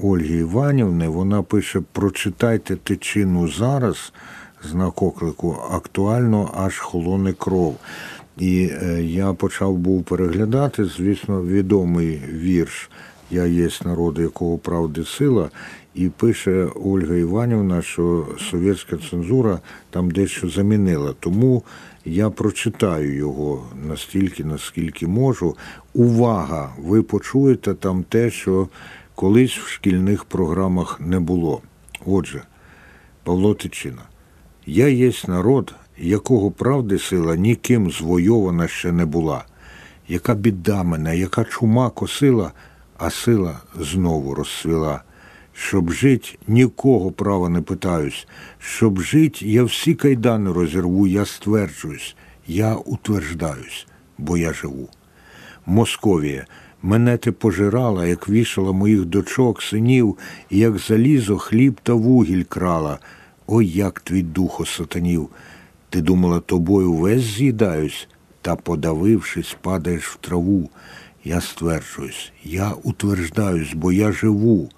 Ольги 0.03 0.37
Іванівни. 0.37 1.09
Вона 1.09 1.43
пише: 1.43 1.83
прочитайте 1.93 2.77
тичину 2.77 3.49
зараз, 3.49 4.13
знак 4.65 5.03
оклику, 5.03 5.57
актуально 5.71 6.51
аж 6.55 6.79
холоне 6.79 7.33
кров. 7.33 7.77
І 8.39 8.71
е, 8.83 9.03
я 9.03 9.33
почав 9.33 9.77
був 9.77 10.05
переглядати, 10.05 10.85
звісно, 10.85 11.43
відомий 11.43 12.23
вірш 12.33 12.91
Я 13.31 13.45
єсть 13.45 13.85
народ, 13.85 14.19
якого 14.19 14.59
правди 14.59 15.05
сила. 15.05 15.51
І 15.95 16.09
пише 16.09 16.69
Ольга 16.85 17.15
Іванівна, 17.15 17.83
що 17.83 18.27
совєтська 18.51 18.97
цензура 19.11 19.59
там 19.91 20.11
дещо 20.11 20.49
замінила. 20.49 21.15
Тому 21.21 21.63
я 22.05 22.31
прочитаю 22.31 23.17
його 23.17 23.67
настільки, 23.89 24.45
наскільки 24.45 25.07
можу. 25.07 25.57
Увага! 25.95 26.73
Ви 26.79 27.03
почуєте 27.03 27.75
там 27.75 28.03
те, 28.03 28.31
що 28.31 28.69
колись 29.15 29.59
в 29.59 29.69
шкільних 29.69 30.25
програмах 30.25 31.01
не 31.01 31.21
було. 31.21 31.61
Отже, 32.07 32.43
Павло 33.25 33.55
Тичина. 33.55 34.03
Я 34.71 34.89
єсть 34.89 35.29
народ, 35.29 35.75
якого 35.99 36.51
правди 36.51 36.99
сила 36.99 37.37
ніким 37.37 37.91
звойована 37.91 38.69
ще 38.69 38.93
не 38.93 39.07
була. 39.07 39.45
Яка 40.09 40.35
біда 40.35 40.83
мене, 40.83 41.19
яка 41.19 41.45
чума 41.45 41.91
косила, 41.91 42.53
а 42.99 43.11
сила 43.11 43.61
знову 43.81 44.35
розсвіла. 44.35 45.03
Щоб 45.53 45.93
жить, 45.93 46.39
нікого 46.49 47.13
права 47.13 47.49
не 47.49 47.61
питаюсь. 47.61 48.27
Щоб 48.59 49.01
жить, 49.01 49.43
я 49.43 49.65
всі 49.65 49.95
кайдани 49.95 50.53
розірву, 50.53 51.07
я 51.07 51.25
стверджуюсь, 51.25 52.17
я 52.47 52.75
утверждаюсь, 52.75 53.87
бо 54.19 54.37
я 54.37 54.53
живу. 54.53 54.89
Московія, 55.67 56.47
мене 56.83 57.17
ти 57.17 57.33
пожирала, 57.33 58.07
як 58.07 58.29
вішала 58.29 58.73
моїх 58.73 59.05
дочок, 59.05 59.63
синів, 59.63 60.19
і 60.51 60.59
як 60.59 60.79
залізо 60.79 61.39
хліб 61.39 61.81
та 61.83 61.93
вугіль 61.93 62.45
крала. 62.45 62.99
Ой, 63.51 63.67
як 63.67 64.01
твій 64.01 64.23
дух 64.23 64.61
осатанів. 64.61 65.29
Ти 65.91 66.01
думала, 66.01 66.41
тобою 66.41 66.93
весь 66.93 67.23
з'їдаюсь, 67.23 68.09
та, 68.43 68.57
подавившись, 68.57 69.57
падаєш 69.61 70.09
в 70.09 70.17
траву. 70.17 70.71
Я 71.25 71.41
стверджуюсь, 71.41 72.33
я 72.45 72.73
утверждаюсь, 72.83 73.73
бо 73.75 73.93
я 73.93 74.13
живу. 74.13 74.69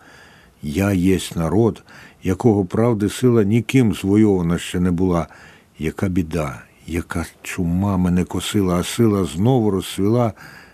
Я 0.63 0.93
єсть 0.93 1.37
народ, 1.37 1.83
якого 2.23 2.65
правди 2.65 3.09
сила 3.09 3.45
ніким 3.45 3.95
звойована 3.95 4.59
ще 4.59 4.81
не 4.81 4.91
була. 4.91 5.27
Яка 5.79 6.09
біда, 6.09 6.63
яка 6.87 7.27
чума 7.43 7.97
мене 7.97 8.25
косила, 8.25 8.75
а 8.77 8.85
сила 8.85 9.25
знову 9.25 9.71
розсвіла. 9.71 10.33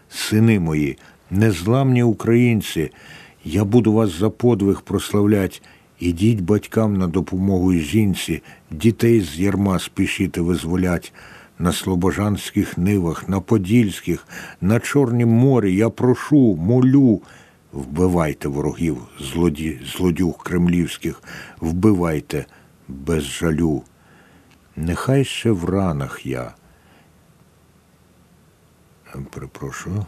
Сини 0.09 0.61
мої, 0.61 0.99
незламні 1.31 2.03
українці, 2.03 2.91
я 3.45 3.65
буду 3.65 3.93
вас 3.93 4.19
за 4.19 4.31
подвиг 4.31 4.83
прославлять. 4.83 5.63
Ідіть 5.99 6.41
батькам 6.41 6.97
на 6.97 7.07
допомогу 7.07 7.73
й 7.73 7.81
жінці, 7.81 8.43
дітей 8.71 9.21
з 9.21 9.39
ярма 9.41 9.79
спішити 9.79 10.41
визволять. 10.41 11.13
На 11.59 11.73
слобожанських 11.73 12.79
нивах, 12.79 13.29
на 13.29 13.41
Подільських, 13.41 14.27
на 14.61 14.81
Чорнім 14.81 15.29
морі 15.29 15.77
я 15.77 15.91
прошу, 15.91 16.57
молю, 16.57 17.23
вбивайте 17.73 18.49
ворогів, 18.49 18.99
злоді, 19.21 19.81
злодюг 19.97 20.43
кремлівських, 20.43 21.23
вбивайте 21.61 22.47
без 22.89 23.23
жалю. 23.23 23.83
Нехай 24.77 25.25
ще 25.25 25.51
в 25.51 25.65
ранах 25.65 26.27
я. 26.27 26.55
Перепрошую. 29.31 30.07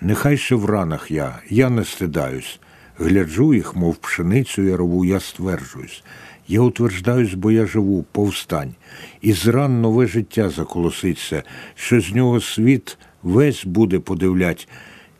Нехай 0.00 0.36
ще 0.36 0.54
в 0.54 0.66
ранах 0.66 1.10
я, 1.10 1.40
я 1.50 1.70
не 1.70 1.84
стидаюсь. 1.84 2.60
Гляджу 2.98 3.54
їх, 3.54 3.76
мов 3.76 3.96
пшеницю 3.96 4.62
ярову, 4.62 5.04
я 5.04 5.20
стверджуюсь. 5.20 6.04
Я 6.48 6.60
утверждаюсь, 6.60 7.34
бо 7.34 7.50
я 7.50 7.66
живу, 7.66 8.04
повстань. 8.12 8.74
І 9.20 9.32
зран 9.32 9.80
нове 9.80 10.06
життя 10.06 10.50
заколоситься, 10.50 11.42
що 11.74 12.00
з 12.00 12.14
нього 12.14 12.40
світ 12.40 12.98
весь 13.22 13.64
буде 13.64 13.98
подивлять. 13.98 14.68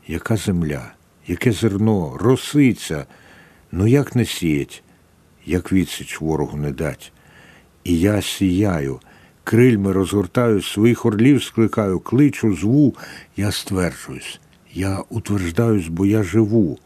Яка 0.07 0.37
земля, 0.37 0.93
яке 1.26 1.53
зерно, 1.53 2.16
росиця, 2.20 3.07
ну 3.72 3.87
як 3.87 4.16
не 4.16 4.24
сіять, 4.24 4.83
як 5.47 5.72
відсіч 5.72 6.20
ворогу 6.20 6.57
не 6.57 6.70
дать. 6.70 7.12
І 7.85 7.99
я 8.01 8.22
сіяю, 8.22 9.01
крильми 9.45 9.93
розгортаю, 9.93 10.62
своїх 10.62 11.07
орлів 11.07 11.43
скликаю, 11.43 12.01
кличу, 12.01 12.57
зву, 12.57 12.97
я 13.37 13.53
стверджуюсь. 13.53 14.41
Я 14.79 15.03
утверждаюсь, 15.11 15.89
бо 15.89 16.07
я 16.07 16.22
живу. 16.22 16.79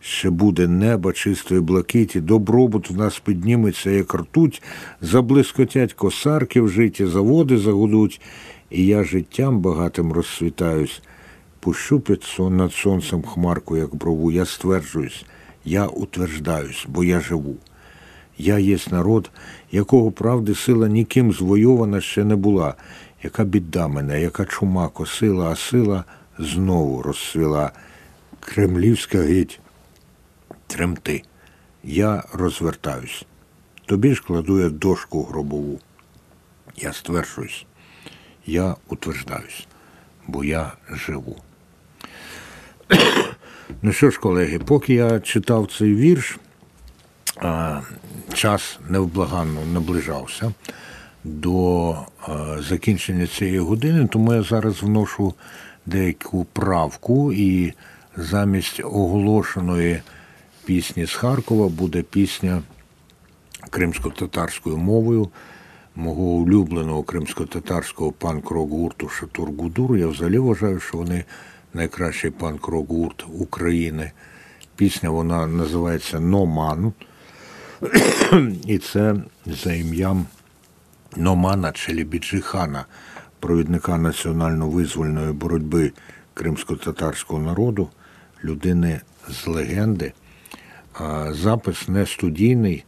Ще 0.00 0.30
буде 0.30 0.68
неба 0.68 1.12
чистої 1.12 1.60
блакиті, 1.60 2.20
добробут 2.20 2.90
в 2.90 2.96
нас 2.96 3.18
підніметься, 3.18 3.90
як 3.90 4.14
ртуть, 4.14 4.62
заблискотять 5.00 5.92
косарки 5.92 6.60
в 6.60 6.68
житті, 6.68 7.06
заводи 7.06 7.58
загудуть, 7.58 8.20
і 8.70 8.86
я 8.86 9.04
життям 9.04 9.60
багатим 9.60 10.12
розсвітаюсь. 10.12 11.02
Пущу 11.60 12.00
під 12.00 12.22
сон 12.22 12.56
над 12.56 12.72
сонцем 12.72 13.22
хмарку, 13.22 13.76
як 13.76 13.94
брову, 13.94 14.32
я 14.32 14.44
стверджуюсь, 14.44 15.24
я 15.64 15.86
утверждаюсь, 15.86 16.86
бо 16.88 17.04
я 17.04 17.20
живу. 17.20 17.56
Я 18.38 18.58
єсть 18.58 18.92
народ, 18.92 19.30
якого 19.72 20.10
правди 20.10 20.54
сила 20.54 20.88
ніким 20.88 21.32
звойована 21.32 22.00
ще 22.00 22.24
не 22.24 22.36
була, 22.36 22.74
яка 23.22 23.44
біда 23.44 23.88
мене, 23.88 24.20
яка 24.20 24.44
чума 24.44 24.88
косила, 24.88 25.50
а 25.50 25.56
сила 25.56 26.04
знову 26.38 27.02
розсвіла. 27.02 27.72
Кремлівська 28.40 29.18
гить, 29.18 29.60
тремти. 30.66 31.22
Я 31.84 32.24
розвертаюсь. 32.32 33.24
Тобі 33.86 34.14
ж 34.14 34.22
кладу 34.22 34.60
я 34.60 34.68
дошку 34.68 35.22
гробову. 35.22 35.80
Я 36.76 36.92
стверджуюсь, 36.92 37.66
я 38.46 38.76
утверждаюсь, 38.88 39.66
бо 40.26 40.44
я 40.44 40.72
живу. 40.90 41.36
ну 43.82 43.92
що 43.92 44.10
ж, 44.10 44.20
колеги, 44.20 44.58
поки 44.58 44.94
я 44.94 45.20
читав 45.20 45.72
цей 45.78 45.94
вірш, 45.94 46.38
час 48.34 48.78
невблаганно 48.88 49.66
наближався 49.72 50.52
до 51.24 51.96
закінчення 52.58 53.26
цієї 53.26 53.58
години, 53.58 54.08
тому 54.12 54.34
я 54.34 54.42
зараз 54.42 54.82
вношу 54.82 55.34
деяку 55.86 56.46
правку, 56.52 57.32
і 57.32 57.72
замість 58.16 58.80
оголошеної 58.80 60.02
пісні 60.64 61.06
з 61.06 61.14
Харкова 61.14 61.68
буде 61.68 62.02
пісня 62.02 62.62
кримсько-татарською 63.70 64.76
мовою 64.76 65.28
мого 65.96 66.22
улюбленого 66.22 67.02
кримсько-татарського 67.02 68.12
панк-рок 68.12 68.70
гурту 68.70 69.08
Шатур 69.08 69.50
Гудур. 69.50 69.96
Я 69.96 70.06
взагалі 70.06 70.38
вважаю, 70.38 70.80
що 70.80 70.98
вони 70.98 71.24
найкращий 71.74 72.30
панк-рок 72.30 72.88
гурт 72.88 73.24
України. 73.38 74.12
Пісня 74.76 75.10
вона 75.10 75.46
називається 75.46 76.20
Номан. 76.20 76.92
І 78.66 78.78
це 78.78 79.14
за 79.46 79.72
ім'ям 79.72 80.26
Номана 81.16 81.72
Челібіджихана, 81.72 82.84
провідника 83.40 83.98
національно-визвольної 83.98 85.32
боротьби 85.32 85.92
кримсько-татарського 86.34 87.42
народу, 87.42 87.88
людини 88.44 89.00
з 89.28 89.46
легенди. 89.46 90.12
Запис 91.30 91.88
не 91.88 92.06
студійний, 92.06 92.84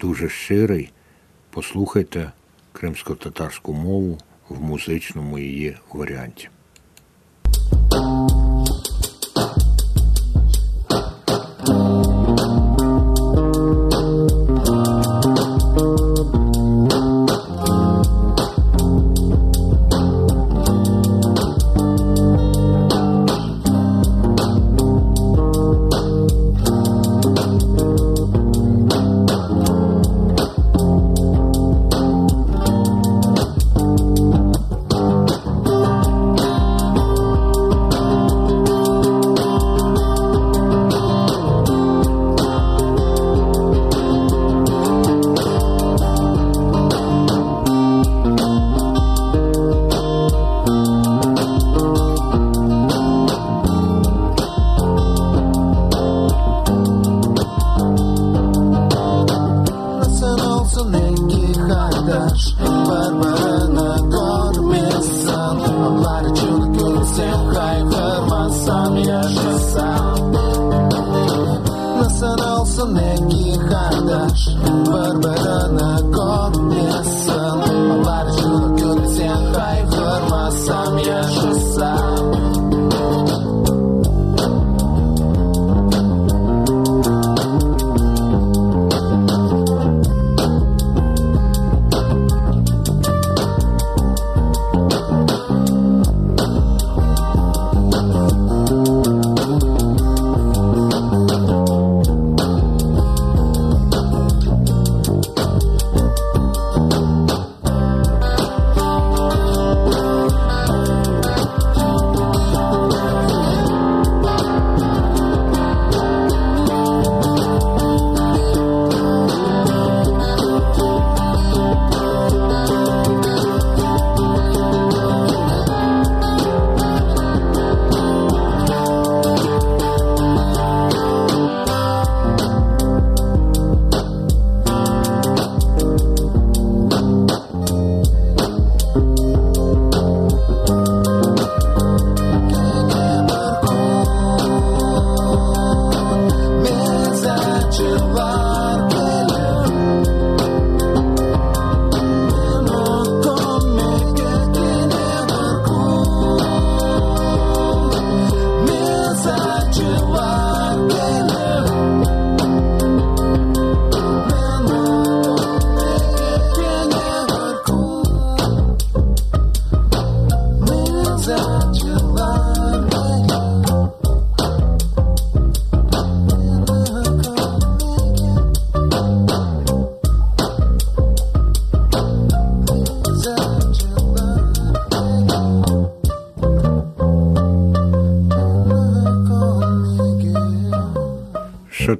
дуже 0.00 0.28
щирий. 0.28 0.92
Послухайте 1.50 2.32
кримсько-татарську 2.72 3.72
мову 3.72 4.18
в 4.48 4.60
музичному 4.60 5.38
її 5.38 5.76
варіанті. 5.92 6.48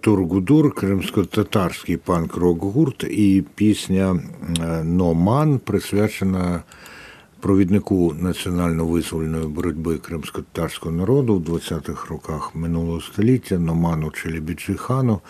Шатур-Гудур, 0.08 0.74
кримсько-татарський 0.74 1.96
панк-рок 1.96 2.62
гурт, 2.62 3.04
і 3.04 3.44
пісня 3.54 4.20
Номан 4.84 5.58
присвячена 5.58 6.62
провіднику 7.40 8.14
національно-визвольної 8.20 9.48
боротьби 9.48 9.98
кримсько-татарського 9.98 10.94
народу 10.94 11.34
в 11.34 11.40
20-х 11.40 12.10
роках 12.10 12.54
минулого 12.54 13.00
століття 13.00 13.58
Номану 13.58 14.10
Челебіджихану. 14.10 15.20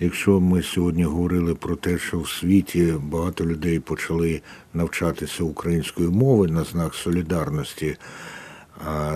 Якщо 0.00 0.40
ми 0.40 0.62
сьогодні 0.62 1.04
говорили 1.04 1.54
про 1.54 1.76
те, 1.76 1.98
що 1.98 2.18
в 2.18 2.28
світі 2.28 2.94
багато 3.02 3.44
людей 3.44 3.80
почали 3.80 4.40
навчатися 4.74 5.44
української 5.44 6.08
мови 6.08 6.48
на 6.48 6.64
знак 6.64 6.94
солідарності 6.94 7.96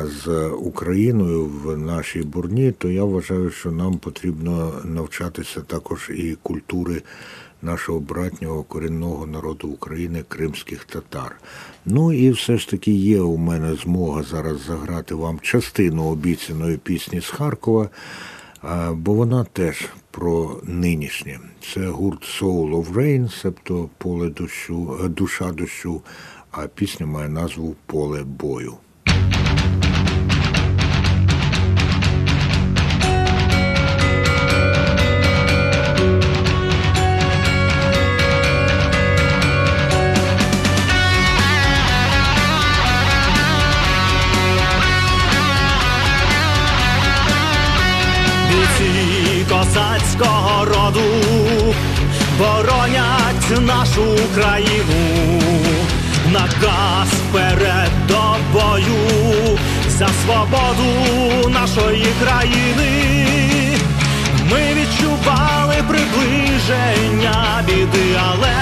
з 0.05 0.49
Україною 0.49 1.45
в 1.45 1.77
нашій 1.77 2.23
бурні, 2.23 2.73
то 2.73 2.89
я 2.91 3.05
вважаю, 3.05 3.51
що 3.51 3.71
нам 3.71 3.99
потрібно 3.99 4.73
навчатися 4.85 5.61
також 5.61 6.11
і 6.15 6.37
культури 6.43 7.03
нашого 7.63 8.01
братнього 8.01 8.63
корінного 8.63 9.27
народу 9.27 9.69
України 9.69 10.25
кримських 10.29 10.85
татар. 10.85 11.37
Ну 11.87 12.13
і 12.13 12.31
все 12.31 12.59
ж 12.59 12.71
таки 12.71 12.93
є 12.93 13.21
у 13.21 13.37
мене 13.37 13.75
змога 13.75 14.23
зараз 14.23 14.61
заграти 14.67 15.15
вам 15.15 15.41
частину 15.41 16.05
обіцяної 16.05 16.77
пісні 16.77 17.21
з 17.21 17.27
Харкова. 17.27 17.89
Бо 18.93 19.13
вона 19.15 19.45
теж 19.45 19.89
про 20.11 20.61
нинішнє. 20.65 21.39
Це 21.75 21.89
гурт 21.89 22.23
Soul 22.23 22.71
of 22.77 22.93
Rain, 22.93 23.41
себто 23.41 23.89
поле 23.99 24.29
дощу, 24.29 25.09
душа 25.09 25.53
дощу, 25.53 26.03
а 26.51 26.67
пісня 26.67 27.07
має 27.07 27.29
назву 27.29 27.77
Поле 27.87 28.23
бою. 28.23 28.75
Нашу 53.61 54.17
країну, 54.35 55.41
наказ 56.33 57.09
перед 57.33 57.91
тобою. 58.09 59.59
За 59.89 60.09
свободу 60.09 61.49
нашої 61.49 62.07
країни. 62.23 63.21
Ми 64.51 64.75
відчували 64.75 65.75
приближення 65.89 67.65
біди, 67.67 68.19
але 68.31 68.55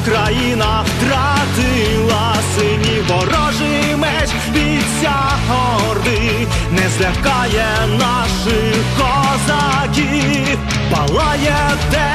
Україна 0.00 0.84
втратила 0.86 2.34
синій 2.56 3.00
ворожий 3.08 3.96
меч. 3.96 4.30
Бійця 4.52 5.14
горди, 5.48 6.46
не 6.70 6.88
злякає 6.88 7.66
наших 7.98 8.76
козаків, 8.96 10.58
палає 10.90 11.56
день, 11.90 12.05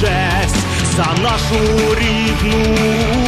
честь, 0.00 0.56
за 0.96 1.22
нашу 1.22 1.60
рідну 1.94 2.76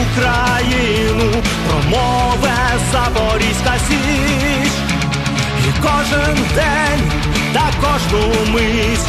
Україну, 0.02 1.42
промове 1.68 2.56
Запорізька 2.92 3.74
січ. 3.88 4.72
І 5.68 5.82
кожен 5.82 6.36
день 6.54 7.12
та 7.52 7.70
кожну 7.80 8.52
мить 8.52 9.06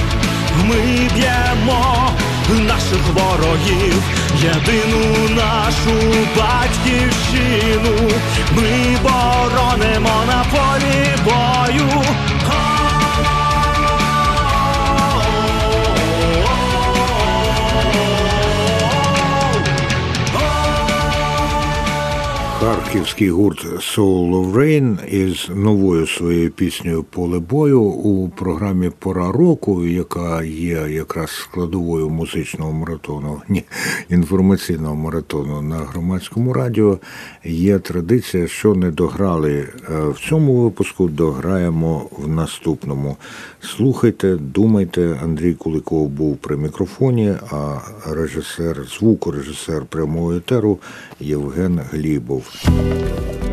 ми 0.64 1.10
б'ємо 1.16 2.12
наших 2.50 3.08
ворогів, 3.14 4.04
єдину 4.36 5.30
нашу 5.30 6.28
батьківщину, 6.38 8.12
ми 8.52 8.98
боронимо 9.04 10.24
на 10.28 10.46
полі 10.52 11.08
бою. 11.26 12.04
Харківський 22.62 23.30
гурт 23.30 23.66
Soul 23.66 24.30
of 24.30 24.54
Rain 24.54 25.06
із 25.06 25.50
новою 25.56 26.08
своєю 26.08 26.52
піснею 26.52 27.04
Поле 27.04 27.40
бою 27.40 27.82
у 27.82 28.30
програмі 28.30 28.92
Пора 29.00 29.32
року, 29.32 29.86
яка 29.86 30.44
є 30.44 30.88
якраз 30.90 31.32
складовою 31.32 32.10
музичного 32.10 32.74
маратону, 32.74 33.42
ні, 33.50 33.64
інформаційного 34.10 34.96
маратону 34.96 35.62
на 35.62 35.76
громадському 35.76 36.54
радіо. 36.54 37.00
Є 37.44 37.80
традиція, 37.80 38.48
що 38.48 38.76
не 38.76 38.92
дограли 38.92 39.54
е, 39.54 39.68
в 40.10 40.20
цьому 40.30 40.64
випуску, 40.64 41.08
дограємо 41.08 42.10
в 42.18 42.28
наступному. 42.28 43.18
Слухайте, 43.62 44.36
думайте. 44.36 45.20
Андрій 45.24 45.54
Куликов 45.54 46.10
був 46.10 46.38
при 46.38 46.58
мікрофоні, 46.58 47.34
а 47.52 47.78
режисер, 48.12 48.86
звукорежисер 49.00 49.86
прямого 49.86 50.34
етеру 50.34 50.80
Євген 51.20 51.82
Глібов. 51.92 52.51
Thank 52.54 53.46
you. 53.46 53.51